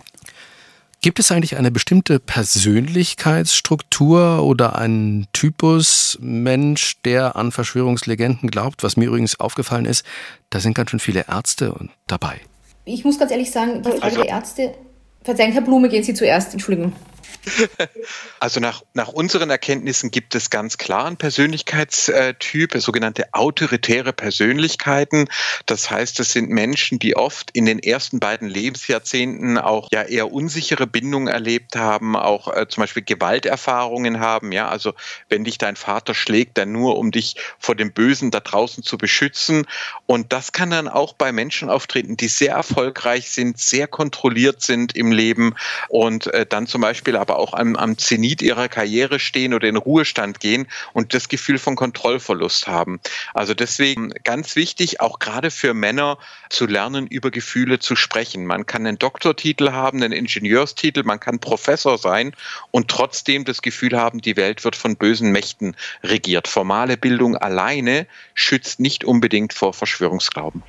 Gibt 1.01 1.17
es 1.19 1.31
eigentlich 1.31 1.55
eine 1.55 1.71
bestimmte 1.71 2.19
Persönlichkeitsstruktur 2.19 4.43
oder 4.43 4.77
einen 4.77 5.27
Typus 5.31 6.17
Mensch, 6.19 7.01
der 7.03 7.37
an 7.37 7.53
Verschwörungslegenden 7.53 8.51
glaubt? 8.51 8.83
Was 8.83 8.97
mir 8.97 9.05
übrigens 9.05 9.39
aufgefallen 9.39 9.85
ist, 9.85 10.05
da 10.49 10.59
sind 10.59 10.73
ganz 10.73 10.89
schön 10.89 10.99
viele 10.99 11.23
Ärzte 11.29 11.73
dabei. 12.07 12.41
Ich 12.83 13.05
muss 13.05 13.17
ganz 13.17 13.31
ehrlich 13.31 13.49
sagen, 13.49 13.81
die 13.81 13.91
Frage 13.91 14.03
also, 14.03 14.23
der 14.23 14.29
Ärzte. 14.29 14.75
Verzeihen, 15.23 15.53
Herr 15.53 15.61
Blume, 15.61 15.87
gehen 15.87 16.03
Sie 16.03 16.13
zuerst. 16.13 16.51
Entschuldigung. 16.51 16.91
Also 18.39 18.59
nach, 18.59 18.83
nach 18.93 19.09
unseren 19.09 19.49
Erkenntnissen 19.49 20.11
gibt 20.11 20.33
es 20.35 20.49
ganz 20.49 20.77
klar 20.77 21.05
einen 21.05 21.17
Persönlichkeitstyp, 21.17 22.73
sogenannte 22.77 23.33
autoritäre 23.33 24.13
Persönlichkeiten. 24.13 25.27
Das 25.65 25.91
heißt, 25.91 26.19
es 26.19 26.31
sind 26.31 26.49
Menschen, 26.49 26.99
die 26.99 27.15
oft 27.15 27.51
in 27.51 27.65
den 27.65 27.79
ersten 27.79 28.19
beiden 28.19 28.47
Lebensjahrzehnten 28.47 29.57
auch 29.57 29.89
ja 29.91 30.03
eher 30.03 30.31
unsichere 30.31 30.87
Bindungen 30.87 31.27
erlebt 31.27 31.75
haben, 31.75 32.15
auch 32.15 32.55
äh, 32.55 32.67
zum 32.67 32.81
Beispiel 32.81 33.03
Gewalterfahrungen 33.03 34.19
haben. 34.19 34.51
Ja, 34.51 34.69
also 34.69 34.93
wenn 35.27 35.43
dich 35.43 35.57
dein 35.57 35.75
Vater 35.75 36.13
schlägt, 36.13 36.57
dann 36.57 36.71
nur 36.71 36.97
um 36.97 37.11
dich 37.11 37.35
vor 37.57 37.75
dem 37.75 37.91
Bösen 37.91 38.31
da 38.31 38.39
draußen 38.39 38.83
zu 38.83 38.97
beschützen. 38.97 39.67
Und 40.05 40.31
das 40.31 40.51
kann 40.51 40.69
dann 40.69 40.87
auch 40.87 41.13
bei 41.13 41.31
Menschen 41.31 41.69
auftreten, 41.69 42.15
die 42.15 42.29
sehr 42.29 42.53
erfolgreich 42.53 43.31
sind, 43.31 43.59
sehr 43.59 43.87
kontrolliert 43.87 44.61
sind 44.61 44.95
im 44.95 45.11
Leben 45.11 45.55
und 45.89 46.27
äh, 46.27 46.45
dann 46.45 46.67
zum 46.67 46.81
Beispiel 46.81 47.17
aber 47.19 47.37
auch 47.37 47.53
am, 47.53 47.75
am 47.75 47.97
Zenit 47.97 48.41
ihrer 48.41 48.69
Karriere 48.69 49.19
stehen 49.19 49.53
oder 49.53 49.67
in 49.67 49.77
Ruhestand 49.77 50.39
gehen 50.39 50.67
und 50.93 51.13
das 51.13 51.29
Gefühl 51.29 51.57
von 51.57 51.75
Kontrollverlust 51.75 52.67
haben. 52.67 52.99
Also 53.33 53.53
deswegen 53.53 54.11
ganz 54.23 54.55
wichtig, 54.55 55.01
auch 55.01 55.19
gerade 55.19 55.51
für 55.51 55.73
Männer 55.73 56.17
zu 56.49 56.65
lernen, 56.65 57.07
über 57.07 57.31
Gefühle 57.31 57.79
zu 57.79 57.95
sprechen. 57.95 58.45
Man 58.45 58.65
kann 58.65 58.85
einen 58.85 58.97
Doktortitel 58.97 59.71
haben, 59.71 60.01
einen 60.01 60.13
Ingenieurstitel, 60.13 61.03
man 61.03 61.19
kann 61.19 61.39
Professor 61.39 61.97
sein 61.97 62.33
und 62.71 62.87
trotzdem 62.87 63.45
das 63.45 63.61
Gefühl 63.61 63.97
haben, 63.97 64.21
die 64.21 64.37
Welt 64.37 64.63
wird 64.63 64.75
von 64.75 64.95
bösen 64.95 65.31
Mächten 65.31 65.75
regiert. 66.03 66.47
Formale 66.47 66.97
Bildung 66.97 67.37
alleine 67.37 68.07
schützt 68.33 68.79
nicht 68.79 69.03
unbedingt 69.03 69.53
vor 69.53 69.73
Verschwörungsglauben. 69.73 70.63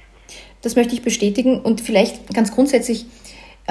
Das 0.62 0.76
möchte 0.76 0.94
ich 0.94 1.02
bestätigen 1.02 1.60
und 1.60 1.80
vielleicht 1.80 2.34
ganz 2.34 2.52
grundsätzlich 2.52 3.06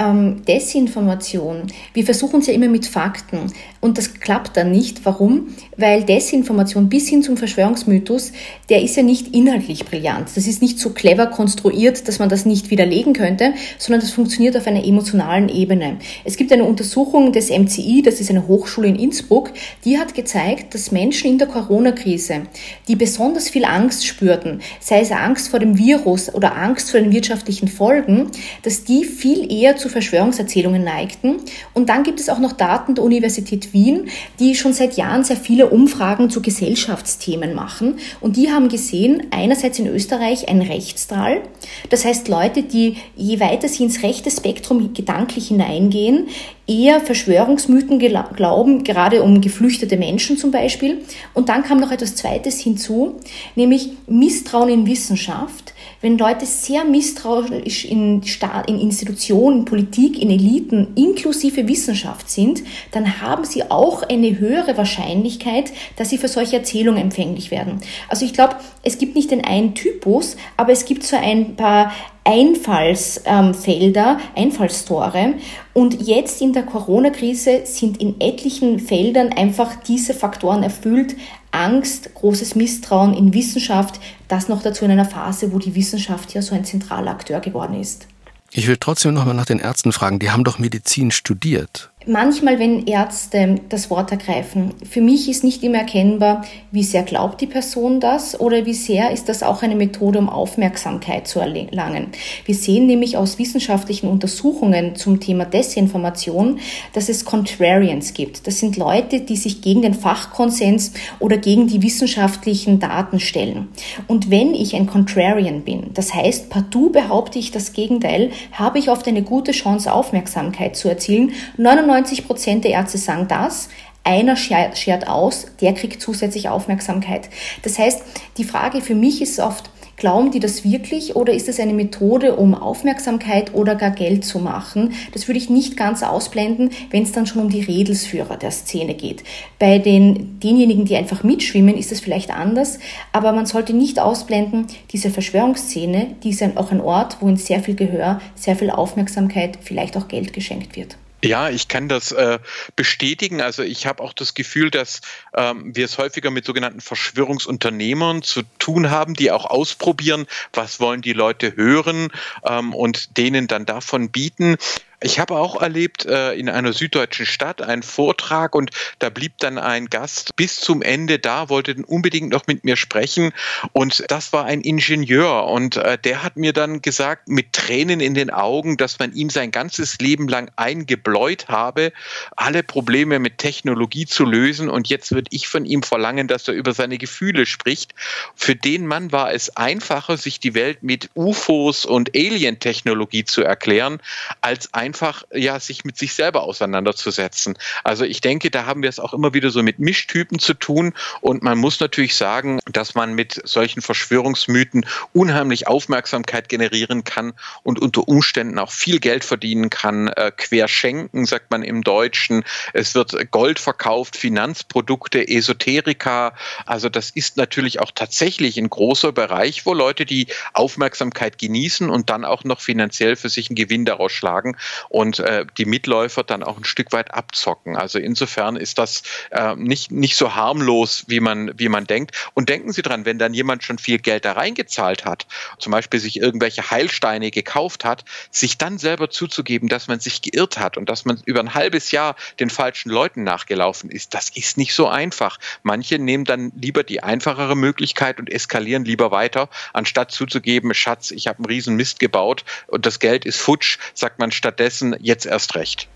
ähm, 0.00 0.42
Desinformation. 0.46 1.66
Wir 1.92 2.04
versuchen 2.04 2.40
es 2.40 2.46
ja 2.46 2.54
immer 2.54 2.68
mit 2.68 2.86
Fakten 2.86 3.52
und 3.80 3.98
das 3.98 4.14
klappt 4.14 4.56
dann 4.56 4.72
nicht. 4.72 5.04
Warum? 5.04 5.48
Weil 5.76 6.04
Desinformation 6.04 6.88
bis 6.88 7.08
hin 7.08 7.22
zum 7.22 7.36
Verschwörungsmythos, 7.36 8.32
der 8.70 8.82
ist 8.82 8.96
ja 8.96 9.02
nicht 9.02 9.34
inhaltlich 9.34 9.84
brillant. 9.84 10.28
Das 10.34 10.46
ist 10.46 10.62
nicht 10.62 10.78
so 10.78 10.90
clever 10.90 11.26
konstruiert, 11.26 12.08
dass 12.08 12.18
man 12.18 12.28
das 12.28 12.46
nicht 12.46 12.70
widerlegen 12.70 13.12
könnte, 13.12 13.52
sondern 13.78 14.00
das 14.00 14.10
funktioniert 14.10 14.56
auf 14.56 14.66
einer 14.66 14.84
emotionalen 14.84 15.48
Ebene. 15.48 15.98
Es 16.24 16.36
gibt 16.36 16.52
eine 16.52 16.64
Untersuchung 16.64 17.32
des 17.32 17.50
MCI, 17.50 18.02
das 18.02 18.20
ist 18.20 18.30
eine 18.30 18.48
Hochschule 18.48 18.88
in 18.88 18.96
Innsbruck, 18.96 19.52
die 19.84 19.98
hat 19.98 20.14
gezeigt, 20.14 20.74
dass 20.74 20.92
Menschen 20.92 21.30
in 21.30 21.38
der 21.38 21.48
Corona-Krise, 21.48 22.42
die 22.88 22.96
besonders 22.96 23.50
viel 23.50 23.66
Angst 23.66 24.06
spürten, 24.06 24.62
sei 24.80 25.00
es 25.00 25.12
Angst 25.12 25.48
vor 25.48 25.58
dem 25.58 25.76
Virus 25.76 26.32
oder 26.32 26.56
Angst 26.56 26.90
vor 26.90 27.00
den 27.00 27.12
wirtschaftlichen 27.12 27.68
Folgen, 27.68 28.30
dass 28.62 28.84
die 28.84 29.04
viel 29.04 29.52
eher 29.52 29.76
zu 29.76 29.89
Verschwörungserzählungen 29.90 30.82
neigten. 30.82 31.36
Und 31.74 31.88
dann 31.88 32.02
gibt 32.02 32.20
es 32.20 32.28
auch 32.28 32.38
noch 32.38 32.52
Daten 32.52 32.94
der 32.94 33.04
Universität 33.04 33.72
Wien, 33.72 34.08
die 34.38 34.54
schon 34.54 34.72
seit 34.72 34.96
Jahren 34.96 35.24
sehr 35.24 35.36
viele 35.36 35.68
Umfragen 35.68 36.30
zu 36.30 36.40
Gesellschaftsthemen 36.40 37.54
machen. 37.54 37.98
Und 38.20 38.36
die 38.36 38.50
haben 38.50 38.68
gesehen, 38.68 39.26
einerseits 39.30 39.78
in 39.78 39.86
Österreich 39.86 40.48
ein 40.48 40.62
Rechtsdrall. 40.62 41.42
Das 41.90 42.04
heißt, 42.04 42.28
Leute, 42.28 42.62
die 42.62 42.96
je 43.16 43.40
weiter 43.40 43.68
sie 43.68 43.84
ins 43.84 44.02
rechte 44.02 44.30
Spektrum 44.30 44.94
gedanklich 44.94 45.48
hineingehen, 45.48 46.28
eher 46.70 47.00
Verschwörungsmythen 47.00 47.98
glauben, 47.98 48.84
gerade 48.84 49.22
um 49.22 49.40
geflüchtete 49.40 49.96
Menschen 49.96 50.36
zum 50.36 50.52
Beispiel. 50.52 50.98
Und 51.34 51.48
dann 51.48 51.64
kam 51.64 51.80
noch 51.80 51.90
etwas 51.90 52.14
Zweites 52.14 52.60
hinzu, 52.60 53.16
nämlich 53.56 53.90
Misstrauen 54.06 54.68
in 54.68 54.86
Wissenschaft. 54.86 55.74
Wenn 56.02 56.16
Leute 56.16 56.46
sehr 56.46 56.84
misstrauisch 56.84 57.84
in, 57.84 58.22
Staat, 58.22 58.70
in 58.70 58.80
Institutionen, 58.80 59.66
Politik, 59.66 60.20
in 60.20 60.30
Eliten 60.30 60.88
inklusive 60.94 61.68
Wissenschaft 61.68 62.30
sind, 62.30 62.62
dann 62.92 63.20
haben 63.20 63.44
sie 63.44 63.70
auch 63.70 64.02
eine 64.04 64.38
höhere 64.38 64.78
Wahrscheinlichkeit, 64.78 65.72
dass 65.96 66.08
sie 66.08 66.16
für 66.16 66.28
solche 66.28 66.56
Erzählungen 66.56 67.02
empfänglich 67.02 67.50
werden. 67.50 67.80
Also 68.08 68.24
ich 68.24 68.32
glaube, 68.32 68.56
es 68.82 68.96
gibt 68.96 69.14
nicht 69.14 69.30
den 69.30 69.44
einen 69.44 69.74
Typus, 69.74 70.36
aber 70.56 70.72
es 70.72 70.86
gibt 70.86 71.02
so 71.02 71.16
ein 71.16 71.56
paar 71.56 71.92
Einfallsfelder, 72.24 74.20
Einfallstore. 74.34 75.34
Und 75.74 76.06
jetzt 76.06 76.40
in 76.40 76.52
der 76.52 76.62
Corona-Krise 76.62 77.62
sind 77.64 78.00
in 78.00 78.20
etlichen 78.20 78.78
Feldern 78.78 79.32
einfach 79.32 79.76
diese 79.86 80.14
Faktoren 80.14 80.62
erfüllt. 80.62 81.16
Angst, 81.60 82.14
großes 82.14 82.54
Misstrauen 82.54 83.12
in 83.12 83.34
Wissenschaft, 83.34 84.00
das 84.28 84.48
noch 84.48 84.62
dazu 84.62 84.84
in 84.84 84.90
einer 84.90 85.04
Phase, 85.04 85.52
wo 85.52 85.58
die 85.58 85.74
Wissenschaft 85.74 86.32
ja 86.32 86.40
so 86.40 86.54
ein 86.54 86.64
zentraler 86.64 87.10
Akteur 87.10 87.40
geworden 87.40 87.78
ist. 87.78 88.06
Ich 88.52 88.66
will 88.66 88.78
trotzdem 88.78 89.14
noch 89.14 89.26
mal 89.26 89.34
nach 89.34 89.44
den 89.44 89.60
Ärzten 89.60 89.92
fragen. 89.92 90.18
Die 90.18 90.30
haben 90.30 90.42
doch 90.42 90.58
Medizin 90.58 91.10
studiert. 91.10 91.90
Manchmal, 92.06 92.58
wenn 92.58 92.86
Ärzte 92.86 93.56
das 93.68 93.90
Wort 93.90 94.10
ergreifen, 94.10 94.72
für 94.88 95.02
mich 95.02 95.28
ist 95.28 95.44
nicht 95.44 95.62
immer 95.62 95.80
erkennbar, 95.80 96.46
wie 96.70 96.82
sehr 96.82 97.02
glaubt 97.02 97.42
die 97.42 97.46
Person 97.46 98.00
das 98.00 98.40
oder 98.40 98.64
wie 98.64 98.72
sehr 98.72 99.10
ist 99.10 99.28
das 99.28 99.42
auch 99.42 99.62
eine 99.62 99.76
Methode, 99.76 100.18
um 100.18 100.30
Aufmerksamkeit 100.30 101.28
zu 101.28 101.40
erlangen. 101.40 102.06
Wir 102.46 102.54
sehen 102.54 102.86
nämlich 102.86 103.18
aus 103.18 103.38
wissenschaftlichen 103.38 104.08
Untersuchungen 104.08 104.96
zum 104.96 105.20
Thema 105.20 105.44
Desinformation, 105.44 106.60
dass 106.94 107.10
es 107.10 107.26
Contrarians 107.26 108.14
gibt. 108.14 108.46
Das 108.46 108.60
sind 108.60 108.78
Leute, 108.78 109.20
die 109.20 109.36
sich 109.36 109.60
gegen 109.60 109.82
den 109.82 109.92
Fachkonsens 109.92 110.94
oder 111.18 111.36
gegen 111.36 111.66
die 111.66 111.82
wissenschaftlichen 111.82 112.80
Daten 112.80 113.20
stellen. 113.20 113.68
Und 114.06 114.30
wenn 114.30 114.54
ich 114.54 114.74
ein 114.74 114.86
Contrarian 114.86 115.64
bin, 115.64 115.90
das 115.92 116.14
heißt, 116.14 116.48
partout 116.48 116.92
behaupte 116.92 117.38
ich 117.38 117.50
das 117.50 117.74
Gegenteil, 117.74 118.30
habe 118.52 118.78
ich 118.78 118.88
oft 118.88 119.06
eine 119.06 119.22
gute 119.22 119.52
Chance, 119.52 119.92
Aufmerksamkeit 119.92 120.76
zu 120.76 120.88
erzielen. 120.88 121.32
99 121.58 121.89
Prozent 122.26 122.64
der 122.64 122.72
Ärzte 122.72 122.98
sagen 122.98 123.26
das. 123.28 123.68
Einer 124.02 124.36
schert 124.36 125.08
aus, 125.08 125.46
der 125.60 125.74
kriegt 125.74 126.00
zusätzlich 126.00 126.48
Aufmerksamkeit. 126.48 127.28
Das 127.62 127.78
heißt, 127.78 128.02
die 128.38 128.44
Frage 128.44 128.80
für 128.80 128.94
mich 128.94 129.20
ist 129.20 129.38
oft, 129.38 129.70
Glauben 130.00 130.30
die 130.30 130.40
das 130.40 130.64
wirklich 130.64 131.14
oder 131.14 131.34
ist 131.34 131.46
es 131.46 131.60
eine 131.60 131.74
Methode, 131.74 132.36
um 132.36 132.54
Aufmerksamkeit 132.54 133.52
oder 133.52 133.74
gar 133.74 133.90
Geld 133.90 134.24
zu 134.24 134.38
machen? 134.38 134.94
Das 135.12 135.28
würde 135.28 135.36
ich 135.36 135.50
nicht 135.50 135.76
ganz 135.76 136.02
ausblenden, 136.02 136.70
wenn 136.90 137.02
es 137.02 137.12
dann 137.12 137.26
schon 137.26 137.42
um 137.42 137.50
die 137.50 137.60
Redelsführer 137.60 138.38
der 138.38 138.50
Szene 138.50 138.94
geht. 138.94 139.24
Bei 139.58 139.78
den, 139.78 140.40
denjenigen, 140.40 140.86
die 140.86 140.96
einfach 140.96 141.22
mitschwimmen, 141.22 141.76
ist 141.76 141.92
es 141.92 142.00
vielleicht 142.00 142.30
anders, 142.30 142.78
aber 143.12 143.32
man 143.32 143.44
sollte 143.44 143.74
nicht 143.74 144.00
ausblenden, 144.00 144.68
diese 144.90 145.10
Verschwörungsszene, 145.10 146.16
die 146.22 146.30
ist 146.30 146.42
auch 146.56 146.72
ein 146.72 146.80
Ort, 146.80 147.18
wo 147.20 147.28
in 147.28 147.36
sehr 147.36 147.60
viel 147.60 147.74
Gehör, 147.74 148.22
sehr 148.34 148.56
viel 148.56 148.70
Aufmerksamkeit, 148.70 149.58
vielleicht 149.60 149.98
auch 149.98 150.08
Geld 150.08 150.32
geschenkt 150.32 150.76
wird. 150.76 150.96
Ja, 151.22 151.50
ich 151.50 151.68
kann 151.68 151.88
das 151.88 152.12
äh, 152.12 152.38
bestätigen. 152.76 153.42
Also 153.42 153.62
ich 153.62 153.86
habe 153.86 154.02
auch 154.02 154.14
das 154.14 154.34
Gefühl, 154.34 154.70
dass 154.70 155.02
ähm, 155.36 155.76
wir 155.76 155.84
es 155.84 155.98
häufiger 155.98 156.30
mit 156.30 156.46
sogenannten 156.46 156.80
Verschwörungsunternehmern 156.80 158.22
zu 158.22 158.42
tun 158.58 158.90
haben, 158.90 159.14
die 159.14 159.30
auch 159.30 159.44
ausprobieren, 159.44 160.26
was 160.54 160.80
wollen 160.80 161.02
die 161.02 161.12
Leute 161.12 161.56
hören 161.56 162.08
ähm, 162.44 162.74
und 162.74 163.18
denen 163.18 163.48
dann 163.48 163.66
davon 163.66 164.10
bieten. 164.10 164.56
Ich 165.02 165.18
habe 165.18 165.36
auch 165.36 165.60
erlebt 165.60 166.04
äh, 166.04 166.34
in 166.34 166.50
einer 166.50 166.74
süddeutschen 166.74 167.24
Stadt 167.24 167.62
einen 167.62 167.82
Vortrag 167.82 168.54
und 168.54 168.70
da 168.98 169.08
blieb 169.08 169.38
dann 169.38 169.56
ein 169.56 169.86
Gast 169.86 170.36
bis 170.36 170.56
zum 170.56 170.82
Ende 170.82 171.18
da, 171.18 171.48
wollte 171.48 171.74
unbedingt 171.86 172.30
noch 172.30 172.46
mit 172.46 172.64
mir 172.64 172.76
sprechen 172.76 173.32
und 173.72 174.04
das 174.08 174.34
war 174.34 174.44
ein 174.44 174.60
Ingenieur 174.60 175.46
und 175.46 175.76
äh, 175.76 175.96
der 175.96 176.22
hat 176.22 176.36
mir 176.36 176.52
dann 176.52 176.82
gesagt 176.82 177.28
mit 177.28 177.54
Tränen 177.54 178.00
in 178.00 178.12
den 178.12 178.28
Augen, 178.28 178.76
dass 178.76 178.98
man 178.98 179.14
ihm 179.14 179.30
sein 179.30 179.52
ganzes 179.52 179.98
Leben 180.00 180.28
lang 180.28 180.50
eingebläut 180.56 181.48
habe, 181.48 181.92
alle 182.36 182.62
Probleme 182.62 183.18
mit 183.20 183.38
Technologie 183.38 184.04
zu 184.04 184.26
lösen 184.26 184.68
und 184.68 184.90
jetzt 184.90 185.12
würde 185.12 185.30
ich 185.30 185.48
von 185.48 185.64
ihm 185.64 185.82
verlangen, 185.82 186.28
dass 186.28 186.46
er 186.46 186.52
über 186.52 186.74
seine 186.74 186.98
Gefühle 186.98 187.46
spricht. 187.46 187.94
Für 188.34 188.54
den 188.54 188.86
Mann 188.86 189.12
war 189.12 189.32
es 189.32 189.56
einfacher, 189.56 190.18
sich 190.18 190.40
die 190.40 190.52
Welt 190.52 190.82
mit 190.82 191.08
UFOs 191.14 191.86
und 191.86 192.14
Alien-Technologie 192.14 193.24
zu 193.24 193.42
erklären, 193.42 194.02
als 194.42 194.74
einfach 194.90 195.22
ja 195.32 195.60
sich 195.60 195.84
mit 195.84 195.96
sich 195.96 196.14
selber 196.14 196.42
auseinanderzusetzen. 196.42 197.56
Also 197.84 198.04
ich 198.04 198.20
denke, 198.20 198.50
da 198.50 198.66
haben 198.66 198.82
wir 198.82 198.88
es 198.88 198.98
auch 198.98 199.14
immer 199.14 199.34
wieder 199.34 199.50
so 199.50 199.62
mit 199.62 199.78
Mischtypen 199.78 200.40
zu 200.40 200.52
tun 200.52 200.94
und 201.20 201.44
man 201.44 201.58
muss 201.58 201.78
natürlich 201.78 202.16
sagen, 202.16 202.58
dass 202.72 202.96
man 202.96 203.14
mit 203.14 203.40
solchen 203.44 203.82
Verschwörungsmythen 203.82 204.84
unheimlich 205.12 205.68
Aufmerksamkeit 205.68 206.48
generieren 206.48 207.04
kann 207.04 207.34
und 207.62 207.78
unter 207.78 208.08
Umständen 208.08 208.58
auch 208.58 208.72
viel 208.72 208.98
Geld 208.98 209.24
verdienen 209.24 209.70
kann. 209.70 210.08
Äh, 210.08 210.32
querschenken, 210.36 211.24
sagt 211.24 211.52
man 211.52 211.62
im 211.62 211.84
Deutschen. 211.84 212.42
Es 212.72 212.96
wird 212.96 213.30
Gold 213.30 213.60
verkauft, 213.60 214.16
Finanzprodukte, 214.16 215.28
Esoterika. 215.28 216.34
Also 216.66 216.88
das 216.88 217.10
ist 217.10 217.36
natürlich 217.36 217.78
auch 217.78 217.92
tatsächlich 217.94 218.58
ein 218.58 218.70
großer 218.70 219.12
Bereich, 219.12 219.66
wo 219.66 219.72
Leute 219.72 220.04
die 220.04 220.26
Aufmerksamkeit 220.52 221.38
genießen 221.38 221.88
und 221.88 222.10
dann 222.10 222.24
auch 222.24 222.42
noch 222.42 222.60
finanziell 222.60 223.14
für 223.14 223.28
sich 223.28 223.50
einen 223.50 223.54
Gewinn 223.54 223.84
daraus 223.84 224.10
schlagen 224.10 224.56
und 224.88 225.18
äh, 225.20 225.46
die 225.58 225.64
Mitläufer 225.64 226.24
dann 226.24 226.42
auch 226.42 226.56
ein 226.56 226.64
Stück 226.64 226.92
weit 226.92 227.12
abzocken. 227.14 227.76
Also 227.76 227.98
insofern 227.98 228.56
ist 228.56 228.78
das 228.78 229.02
äh, 229.30 229.54
nicht, 229.56 229.90
nicht 229.90 230.16
so 230.16 230.34
harmlos, 230.34 231.04
wie 231.08 231.20
man, 231.20 231.52
wie 231.58 231.68
man 231.68 231.86
denkt. 231.86 232.16
Und 232.34 232.48
denken 232.48 232.72
Sie 232.72 232.82
dran, 232.82 233.04
wenn 233.04 233.18
dann 233.18 233.34
jemand 233.34 233.62
schon 233.62 233.78
viel 233.78 233.98
Geld 233.98 234.24
da 234.24 234.32
reingezahlt 234.32 235.04
hat, 235.04 235.26
zum 235.58 235.72
Beispiel 235.72 236.00
sich 236.00 236.20
irgendwelche 236.20 236.70
Heilsteine 236.70 237.30
gekauft 237.30 237.84
hat, 237.84 238.04
sich 238.30 238.58
dann 238.58 238.78
selber 238.78 239.10
zuzugeben, 239.10 239.68
dass 239.68 239.88
man 239.88 240.00
sich 240.00 240.22
geirrt 240.22 240.58
hat 240.58 240.76
und 240.76 240.88
dass 240.88 241.04
man 241.04 241.20
über 241.24 241.40
ein 241.40 241.54
halbes 241.54 241.90
Jahr 241.90 242.16
den 242.38 242.50
falschen 242.50 242.90
Leuten 242.90 243.22
nachgelaufen 243.22 243.90
ist, 243.90 244.14
das 244.14 244.30
ist 244.30 244.56
nicht 244.56 244.74
so 244.74 244.88
einfach. 244.88 245.38
Manche 245.62 245.98
nehmen 245.98 246.24
dann 246.24 246.52
lieber 246.56 246.82
die 246.84 247.02
einfachere 247.02 247.56
Möglichkeit 247.56 248.18
und 248.18 248.30
eskalieren 248.30 248.84
lieber 248.84 249.10
weiter, 249.10 249.48
anstatt 249.72 250.10
zuzugeben, 250.10 250.74
Schatz, 250.74 251.10
ich 251.10 251.26
habe 251.26 251.38
einen 251.38 251.46
riesen 251.46 251.76
Mist 251.76 252.00
gebaut 252.00 252.44
und 252.66 252.86
das 252.86 252.98
Geld 252.98 253.24
ist 253.24 253.40
futsch, 253.40 253.78
sagt 253.94 254.18
man 254.18 254.32
stattdessen 254.32 254.69
jetzt 255.00 255.26
erst 255.26 255.54
recht. 255.54 255.88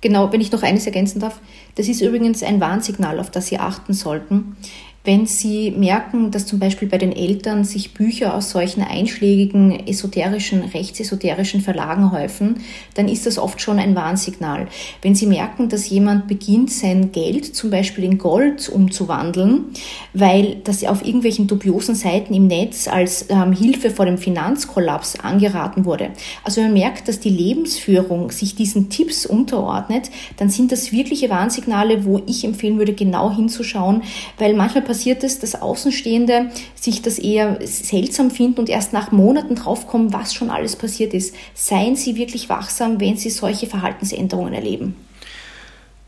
Genau, 0.00 0.32
wenn 0.32 0.40
ich 0.40 0.50
noch 0.50 0.62
eines 0.62 0.86
ergänzen 0.86 1.20
darf, 1.20 1.40
das 1.74 1.88
ist 1.88 2.00
übrigens 2.00 2.42
ein 2.42 2.60
Warnsignal, 2.60 3.20
auf 3.20 3.30
das 3.30 3.48
Sie 3.48 3.58
achten 3.58 3.92
sollten. 3.92 4.56
Wenn 5.02 5.24
Sie 5.24 5.70
merken, 5.70 6.30
dass 6.30 6.44
zum 6.44 6.58
Beispiel 6.58 6.86
bei 6.86 6.98
den 6.98 7.12
Eltern 7.12 7.64
sich 7.64 7.94
Bücher 7.94 8.34
aus 8.34 8.50
solchen 8.50 8.82
einschlägigen 8.82 9.88
esoterischen, 9.88 10.62
rechtsesoterischen 10.62 11.62
Verlagen 11.62 12.12
häufen, 12.12 12.60
dann 12.94 13.08
ist 13.08 13.24
das 13.24 13.38
oft 13.38 13.62
schon 13.62 13.78
ein 13.78 13.96
Warnsignal. 13.96 14.68
Wenn 15.00 15.14
Sie 15.14 15.24
merken, 15.24 15.70
dass 15.70 15.88
jemand 15.88 16.28
beginnt, 16.28 16.70
sein 16.70 17.12
Geld 17.12 17.56
zum 17.56 17.70
Beispiel 17.70 18.04
in 18.04 18.18
Gold 18.18 18.68
umzuwandeln, 18.68 19.66
weil 20.12 20.56
das 20.64 20.84
auf 20.84 21.02
irgendwelchen 21.02 21.46
dubiosen 21.46 21.94
Seiten 21.94 22.34
im 22.34 22.46
Netz 22.46 22.86
als 22.86 23.24
ähm, 23.30 23.54
Hilfe 23.54 23.88
vor 23.88 24.04
dem 24.04 24.18
Finanzkollaps 24.18 25.18
angeraten 25.20 25.86
wurde. 25.86 26.10
Also 26.44 26.60
wenn 26.60 26.72
man 26.72 26.74
merkt, 26.74 27.08
dass 27.08 27.20
die 27.20 27.30
Lebensführung 27.30 28.30
sich 28.32 28.54
diesen 28.54 28.90
Tipps 28.90 29.24
unterordnet, 29.24 30.10
dann 30.36 30.50
sind 30.50 30.72
das 30.72 30.92
wirkliche 30.92 31.30
Warnsignale, 31.30 32.04
wo 32.04 32.20
ich 32.26 32.44
empfehlen 32.44 32.76
würde, 32.76 32.92
genau 32.92 33.34
hinzuschauen, 33.34 34.02
weil 34.36 34.52
manchmal 34.52 34.89
passiert 34.90 35.22
es, 35.22 35.38
dass 35.38 35.54
Außenstehende 35.54 36.50
sich 36.74 37.00
das 37.00 37.20
eher 37.20 37.64
seltsam 37.64 38.32
finden 38.32 38.58
und 38.58 38.68
erst 38.68 38.92
nach 38.92 39.12
Monaten 39.12 39.54
draufkommen, 39.54 40.12
was 40.12 40.34
schon 40.34 40.50
alles 40.50 40.74
passiert 40.74 41.14
ist. 41.14 41.32
Seien 41.54 41.94
Sie 41.94 42.16
wirklich 42.16 42.48
wachsam, 42.48 42.98
wenn 42.98 43.16
Sie 43.16 43.30
solche 43.30 43.68
Verhaltensänderungen 43.68 44.52
erleben. 44.52 44.96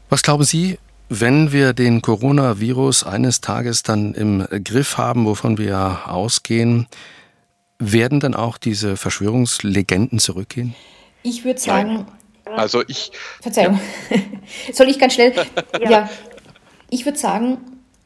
Was 0.09 0.25
glauben 0.25 0.43
Sie, 0.43 0.81
wenn 1.09 1.53
wir 1.53 1.75
den 1.75 2.03
Coronavirus 2.03 3.05
eines 3.05 3.41
Tages 3.41 3.85
dann 3.85 4.15
im 4.15 4.49
Griff 4.65 4.99
haben, 4.99 5.27
wovon 5.27 5.59
wir 5.59 6.01
ausgehen, 6.07 6.89
werden 7.79 8.19
dann 8.19 8.35
auch 8.35 8.59
diese 8.59 8.97
Verschwörungslegenden 8.97 10.19
zurückgehen? 10.19 10.75
Ich 11.23 11.45
würde 11.45 11.61
sagen. 11.61 12.07
Also 12.47 12.83
ich. 12.89 13.13
Verzeihung. 13.41 13.79
Ja. 14.11 14.17
Soll 14.73 14.89
ich 14.89 14.99
ganz 14.99 15.15
schnell? 15.15 15.33
ja. 15.81 15.89
ja. 15.89 16.11
Ich 16.91 17.05
würde 17.05 17.19
sagen, 17.19 17.59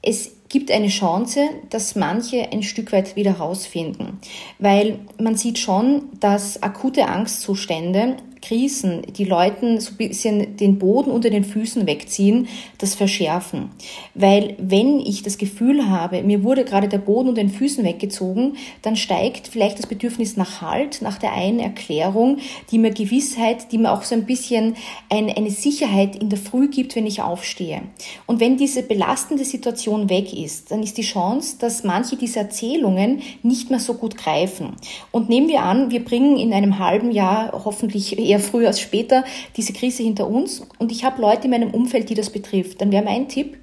es 0.02 0.35
gibt 0.56 0.70
eine 0.70 0.88
Chance, 0.88 1.50
dass 1.68 1.96
manche 1.96 2.50
ein 2.50 2.62
Stück 2.62 2.90
weit 2.90 3.14
wieder 3.14 3.32
rausfinden. 3.32 4.20
Weil 4.58 5.00
man 5.20 5.36
sieht 5.36 5.58
schon, 5.58 6.04
dass 6.18 6.62
akute 6.62 7.08
Angstzustände 7.08 8.16
Krisen, 8.46 9.02
die 9.16 9.24
Leuten 9.24 9.80
so 9.80 9.90
ein 9.92 9.96
bisschen 9.96 10.56
den 10.56 10.78
Boden 10.78 11.10
unter 11.10 11.30
den 11.30 11.44
Füßen 11.44 11.86
wegziehen, 11.86 12.46
das 12.78 12.94
verschärfen. 12.94 13.70
Weil 14.14 14.54
wenn 14.58 15.00
ich 15.00 15.22
das 15.22 15.36
Gefühl 15.36 15.88
habe, 15.88 16.22
mir 16.22 16.44
wurde 16.44 16.64
gerade 16.64 16.88
der 16.88 16.98
Boden 16.98 17.28
unter 17.28 17.42
den 17.42 17.50
Füßen 17.50 17.84
weggezogen, 17.84 18.56
dann 18.82 18.94
steigt 18.94 19.48
vielleicht 19.48 19.78
das 19.78 19.86
Bedürfnis 19.86 20.36
nach 20.36 20.60
Halt, 20.60 21.02
nach 21.02 21.18
der 21.18 21.32
einen 21.32 21.58
Erklärung, 21.58 22.38
die 22.70 22.78
mir 22.78 22.92
Gewissheit, 22.92 23.72
die 23.72 23.78
mir 23.78 23.92
auch 23.92 24.02
so 24.02 24.14
ein 24.14 24.26
bisschen 24.26 24.76
eine, 25.10 25.36
eine 25.36 25.50
Sicherheit 25.50 26.14
in 26.16 26.28
der 26.28 26.38
Früh 26.38 26.68
gibt, 26.68 26.94
wenn 26.94 27.06
ich 27.06 27.22
aufstehe. 27.22 27.82
Und 28.26 28.38
wenn 28.38 28.56
diese 28.56 28.82
belastende 28.82 29.44
Situation 29.44 30.08
weg 30.08 30.32
ist, 30.32 30.70
dann 30.70 30.82
ist 30.82 30.98
die 30.98 31.02
Chance, 31.02 31.56
dass 31.58 31.82
manche 31.82 32.16
dieser 32.16 32.42
Erzählungen 32.42 33.22
nicht 33.42 33.70
mehr 33.70 33.80
so 33.80 33.94
gut 33.94 34.16
greifen. 34.16 34.76
Und 35.10 35.28
nehmen 35.28 35.48
wir 35.48 35.62
an, 35.62 35.90
wir 35.90 36.04
bringen 36.04 36.36
in 36.36 36.52
einem 36.52 36.78
halben 36.78 37.10
Jahr 37.10 37.50
hoffentlich 37.64 38.18
eher 38.18 38.35
eher 38.36 38.40
früher 38.40 38.68
als 38.68 38.80
später 38.80 39.24
diese 39.56 39.72
Krise 39.72 40.02
hinter 40.02 40.28
uns. 40.28 40.62
Und 40.78 40.92
ich 40.92 41.04
habe 41.04 41.20
Leute 41.20 41.44
in 41.44 41.50
meinem 41.50 41.70
Umfeld, 41.70 42.08
die 42.10 42.14
das 42.14 42.30
betrifft, 42.30 42.80
dann 42.80 42.92
wäre 42.92 43.04
mein 43.04 43.28
Tipp, 43.28 43.56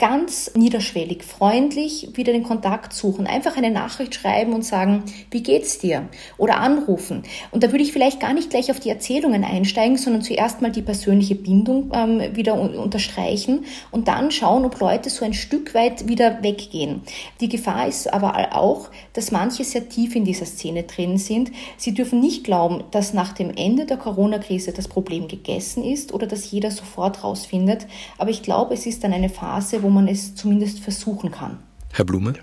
ganz 0.00 0.52
niederschwellig, 0.54 1.22
freundlich 1.22 2.08
wieder 2.14 2.32
den 2.32 2.42
Kontakt 2.42 2.94
suchen, 2.94 3.26
einfach 3.26 3.58
eine 3.58 3.70
Nachricht 3.70 4.14
schreiben 4.14 4.54
und 4.54 4.64
sagen, 4.64 5.04
wie 5.30 5.42
geht's 5.42 5.78
dir? 5.78 6.08
Oder 6.38 6.56
anrufen. 6.56 7.22
Und 7.50 7.62
da 7.62 7.70
würde 7.70 7.84
ich 7.84 7.92
vielleicht 7.92 8.18
gar 8.18 8.32
nicht 8.32 8.48
gleich 8.48 8.70
auf 8.70 8.80
die 8.80 8.88
Erzählungen 8.88 9.44
einsteigen, 9.44 9.98
sondern 9.98 10.22
zuerst 10.22 10.62
mal 10.62 10.72
die 10.72 10.80
persönliche 10.80 11.34
Bindung 11.34 11.92
ähm, 11.94 12.34
wieder 12.34 12.54
unterstreichen 12.54 13.66
und 13.90 14.08
dann 14.08 14.30
schauen, 14.30 14.64
ob 14.64 14.80
Leute 14.80 15.10
so 15.10 15.22
ein 15.22 15.34
Stück 15.34 15.74
weit 15.74 16.08
wieder 16.08 16.42
weggehen. 16.42 17.02
Die 17.42 17.50
Gefahr 17.50 17.86
ist 17.86 18.10
aber 18.10 18.56
auch, 18.56 18.88
dass 19.12 19.30
manche 19.30 19.64
sehr 19.64 19.90
tief 19.90 20.16
in 20.16 20.24
dieser 20.24 20.46
Szene 20.46 20.84
drin 20.84 21.18
sind. 21.18 21.52
Sie 21.76 21.92
dürfen 21.92 22.20
nicht 22.20 22.44
glauben, 22.44 22.84
dass 22.90 23.12
nach 23.12 23.34
dem 23.34 23.50
Ende 23.54 23.84
der 23.84 23.98
Corona-Krise 23.98 24.72
das 24.72 24.88
Problem 24.88 25.28
gegessen 25.28 25.84
ist 25.84 26.14
oder 26.14 26.26
dass 26.26 26.50
jeder 26.50 26.70
sofort 26.70 27.22
rausfindet. 27.22 27.86
Aber 28.16 28.30
ich 28.30 28.42
glaube, 28.42 28.72
es 28.72 28.86
ist 28.86 29.04
dann 29.04 29.12
eine 29.12 29.28
Phase, 29.28 29.82
wo 29.82 29.89
man 29.90 30.08
es 30.08 30.34
zumindest 30.34 30.80
versuchen 30.80 31.30
kann. 31.30 31.58
Herr 31.92 32.04
Blume? 32.04 32.34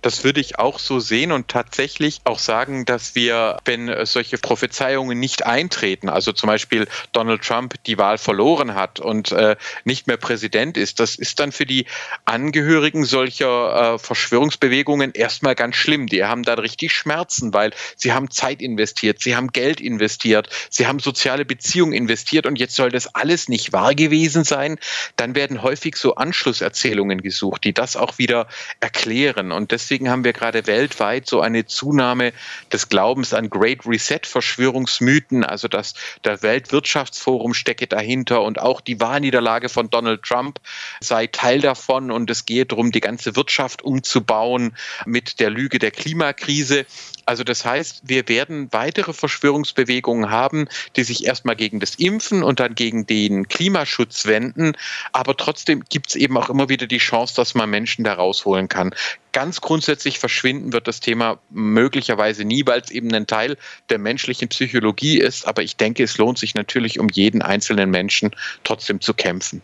Das 0.00 0.22
würde 0.22 0.40
ich 0.40 0.60
auch 0.60 0.78
so 0.78 1.00
sehen 1.00 1.32
und 1.32 1.48
tatsächlich 1.48 2.20
auch 2.22 2.38
sagen, 2.38 2.84
dass 2.84 3.16
wir, 3.16 3.56
wenn 3.64 4.06
solche 4.06 4.38
Prophezeiungen 4.38 5.18
nicht 5.18 5.44
eintreten, 5.44 6.08
also 6.08 6.30
zum 6.30 6.46
Beispiel 6.46 6.86
Donald 7.10 7.42
Trump 7.42 7.74
die 7.84 7.98
Wahl 7.98 8.16
verloren 8.16 8.76
hat 8.76 9.00
und 9.00 9.32
äh, 9.32 9.56
nicht 9.82 10.06
mehr 10.06 10.16
Präsident 10.16 10.76
ist, 10.76 11.00
das 11.00 11.16
ist 11.16 11.40
dann 11.40 11.50
für 11.50 11.66
die 11.66 11.86
Angehörigen 12.26 13.04
solcher 13.04 13.94
äh, 13.94 13.98
Verschwörungsbewegungen 13.98 15.14
erstmal 15.14 15.56
ganz 15.56 15.74
schlimm. 15.74 16.06
Die 16.06 16.22
haben 16.22 16.44
da 16.44 16.54
richtig 16.54 16.92
Schmerzen, 16.92 17.52
weil 17.52 17.72
sie 17.96 18.12
haben 18.12 18.30
Zeit 18.30 18.62
investiert, 18.62 19.20
sie 19.20 19.34
haben 19.34 19.48
Geld 19.48 19.80
investiert, 19.80 20.48
sie 20.70 20.86
haben 20.86 21.00
soziale 21.00 21.44
Beziehungen 21.44 21.92
investiert 21.92 22.46
und 22.46 22.60
jetzt 22.60 22.76
soll 22.76 22.92
das 22.92 23.16
alles 23.16 23.48
nicht 23.48 23.72
wahr 23.72 23.96
gewesen 23.96 24.44
sein. 24.44 24.78
Dann 25.16 25.34
werden 25.34 25.60
häufig 25.62 25.96
so 25.96 26.14
Anschlusserzählungen 26.14 27.20
gesucht, 27.20 27.64
die 27.64 27.72
das 27.72 27.96
auch 27.96 28.18
wieder 28.18 28.46
erklären 28.78 29.50
und 29.50 29.72
das 29.72 29.87
deswegen 29.88 30.10
haben 30.10 30.22
wir 30.22 30.34
gerade 30.34 30.66
weltweit 30.66 31.26
so 31.26 31.40
eine 31.40 31.64
Zunahme 31.64 32.34
des 32.70 32.90
Glaubens 32.90 33.32
an 33.32 33.48
Great 33.48 33.86
Reset 33.86 34.20
Verschwörungsmythen, 34.24 35.44
also 35.44 35.66
dass 35.66 35.94
der 36.24 36.42
Weltwirtschaftsforum 36.42 37.54
stecke 37.54 37.86
dahinter 37.86 38.42
und 38.42 38.60
auch 38.60 38.82
die 38.82 39.00
Wahlniederlage 39.00 39.70
von 39.70 39.88
Donald 39.88 40.22
Trump 40.24 40.60
sei 41.00 41.26
Teil 41.26 41.62
davon 41.62 42.10
und 42.10 42.28
es 42.28 42.44
gehe 42.44 42.66
darum, 42.66 42.92
die 42.92 43.00
ganze 43.00 43.34
Wirtschaft 43.34 43.80
umzubauen 43.80 44.76
mit 45.06 45.40
der 45.40 45.48
Lüge 45.48 45.78
der 45.78 45.90
Klimakrise. 45.90 46.84
Also 47.28 47.44
das 47.44 47.62
heißt, 47.62 48.04
wir 48.04 48.26
werden 48.30 48.68
weitere 48.72 49.12
Verschwörungsbewegungen 49.12 50.30
haben, 50.30 50.66
die 50.96 51.04
sich 51.04 51.26
erstmal 51.26 51.56
gegen 51.56 51.78
das 51.78 51.96
Impfen 51.96 52.42
und 52.42 52.58
dann 52.58 52.74
gegen 52.74 53.06
den 53.06 53.48
Klimaschutz 53.48 54.24
wenden. 54.24 54.72
Aber 55.12 55.36
trotzdem 55.36 55.84
gibt 55.90 56.08
es 56.08 56.16
eben 56.16 56.38
auch 56.38 56.48
immer 56.48 56.70
wieder 56.70 56.86
die 56.86 56.96
Chance, 56.96 57.34
dass 57.36 57.54
man 57.54 57.68
Menschen 57.68 58.02
da 58.02 58.14
rausholen 58.14 58.68
kann. 58.68 58.94
Ganz 59.32 59.60
grundsätzlich 59.60 60.18
verschwinden 60.18 60.72
wird 60.72 60.88
das 60.88 61.00
Thema 61.00 61.38
möglicherweise 61.50 62.46
nie, 62.46 62.64
weil 62.64 62.80
es 62.80 62.90
eben 62.90 63.12
ein 63.12 63.26
Teil 63.26 63.58
der 63.90 63.98
menschlichen 63.98 64.48
Psychologie 64.48 65.18
ist. 65.18 65.46
Aber 65.46 65.62
ich 65.62 65.76
denke, 65.76 66.04
es 66.04 66.16
lohnt 66.16 66.38
sich 66.38 66.54
natürlich 66.54 66.98
um 66.98 67.10
jeden 67.12 67.42
einzelnen 67.42 67.90
Menschen 67.90 68.30
trotzdem 68.64 69.02
zu 69.02 69.12
kämpfen. 69.12 69.60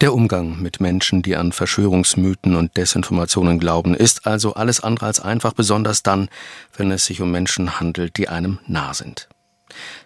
Der 0.00 0.14
Umgang 0.14 0.62
mit 0.62 0.80
Menschen, 0.80 1.22
die 1.22 1.34
an 1.34 1.50
Verschwörungsmythen 1.50 2.54
und 2.54 2.76
Desinformationen 2.76 3.58
glauben, 3.58 3.96
ist 3.96 4.28
also 4.28 4.54
alles 4.54 4.80
andere 4.80 5.06
als 5.06 5.18
einfach, 5.18 5.54
besonders 5.54 6.04
dann, 6.04 6.28
wenn 6.76 6.92
es 6.92 7.04
sich 7.04 7.20
um 7.20 7.32
Menschen 7.32 7.80
handelt, 7.80 8.16
die 8.16 8.28
einem 8.28 8.60
nah 8.68 8.94
sind. 8.94 9.28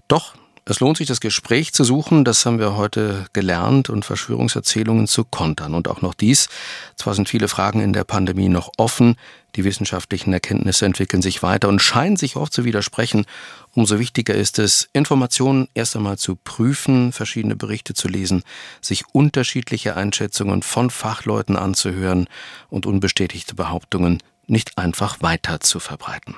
Doch 0.08 0.34
es 0.64 0.80
lohnt 0.80 0.96
sich, 0.96 1.08
das 1.08 1.20
Gespräch 1.20 1.72
zu 1.72 1.82
suchen, 1.82 2.24
das 2.24 2.46
haben 2.46 2.58
wir 2.58 2.76
heute 2.76 3.26
gelernt, 3.32 3.90
und 3.90 4.04
Verschwörungserzählungen 4.04 5.08
zu 5.08 5.24
kontern. 5.24 5.74
Und 5.74 5.88
auch 5.88 6.02
noch 6.02 6.14
dies. 6.14 6.48
Zwar 6.96 7.14
sind 7.14 7.28
viele 7.28 7.48
Fragen 7.48 7.80
in 7.80 7.92
der 7.92 8.04
Pandemie 8.04 8.48
noch 8.48 8.70
offen, 8.76 9.16
die 9.56 9.64
wissenschaftlichen 9.64 10.32
Erkenntnisse 10.32 10.86
entwickeln 10.86 11.20
sich 11.20 11.42
weiter 11.42 11.68
und 11.68 11.82
scheinen 11.82 12.16
sich 12.16 12.36
oft 12.36 12.52
zu 12.52 12.64
widersprechen. 12.64 13.26
Umso 13.74 13.98
wichtiger 13.98 14.34
ist 14.34 14.58
es, 14.58 14.88
Informationen 14.92 15.68
erst 15.74 15.94
einmal 15.94 16.16
zu 16.16 16.36
prüfen, 16.36 17.12
verschiedene 17.12 17.56
Berichte 17.56 17.92
zu 17.92 18.08
lesen, 18.08 18.44
sich 18.80 19.04
unterschiedliche 19.12 19.96
Einschätzungen 19.96 20.62
von 20.62 20.90
Fachleuten 20.90 21.56
anzuhören 21.56 22.28
und 22.70 22.86
unbestätigte 22.86 23.54
Behauptungen 23.54 24.22
nicht 24.46 24.78
einfach 24.78 25.20
weiter 25.20 25.60
zu 25.60 25.80
verbreiten. 25.80 26.34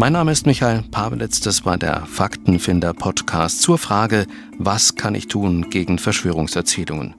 Mein 0.00 0.12
Name 0.12 0.30
ist 0.30 0.46
Michael 0.46 0.84
Pawelitz, 0.92 1.40
das 1.40 1.64
war 1.64 1.76
der 1.76 2.06
Faktenfinder-Podcast 2.06 3.62
zur 3.62 3.78
Frage, 3.78 4.28
was 4.56 4.94
kann 4.94 5.16
ich 5.16 5.26
tun 5.26 5.70
gegen 5.70 5.98
Verschwörungserzählungen? 5.98 7.14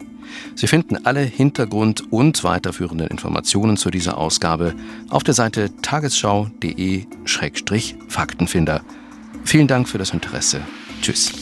Sie 0.55 0.67
finden 0.67 1.05
alle 1.05 1.19
Hintergrund- 1.19 2.05
und 2.09 2.41
weiterführenden 2.45 3.07
Informationen 3.07 3.75
zu 3.75 3.91
dieser 3.91 4.17
Ausgabe 4.17 4.75
auf 5.09 5.25
der 5.25 5.33
Seite 5.33 5.71
tagesschau.de-faktenfinder. 5.81 8.81
Vielen 9.43 9.67
Dank 9.67 9.89
für 9.89 9.97
das 9.97 10.11
Interesse. 10.11 10.61
Tschüss. 11.01 11.33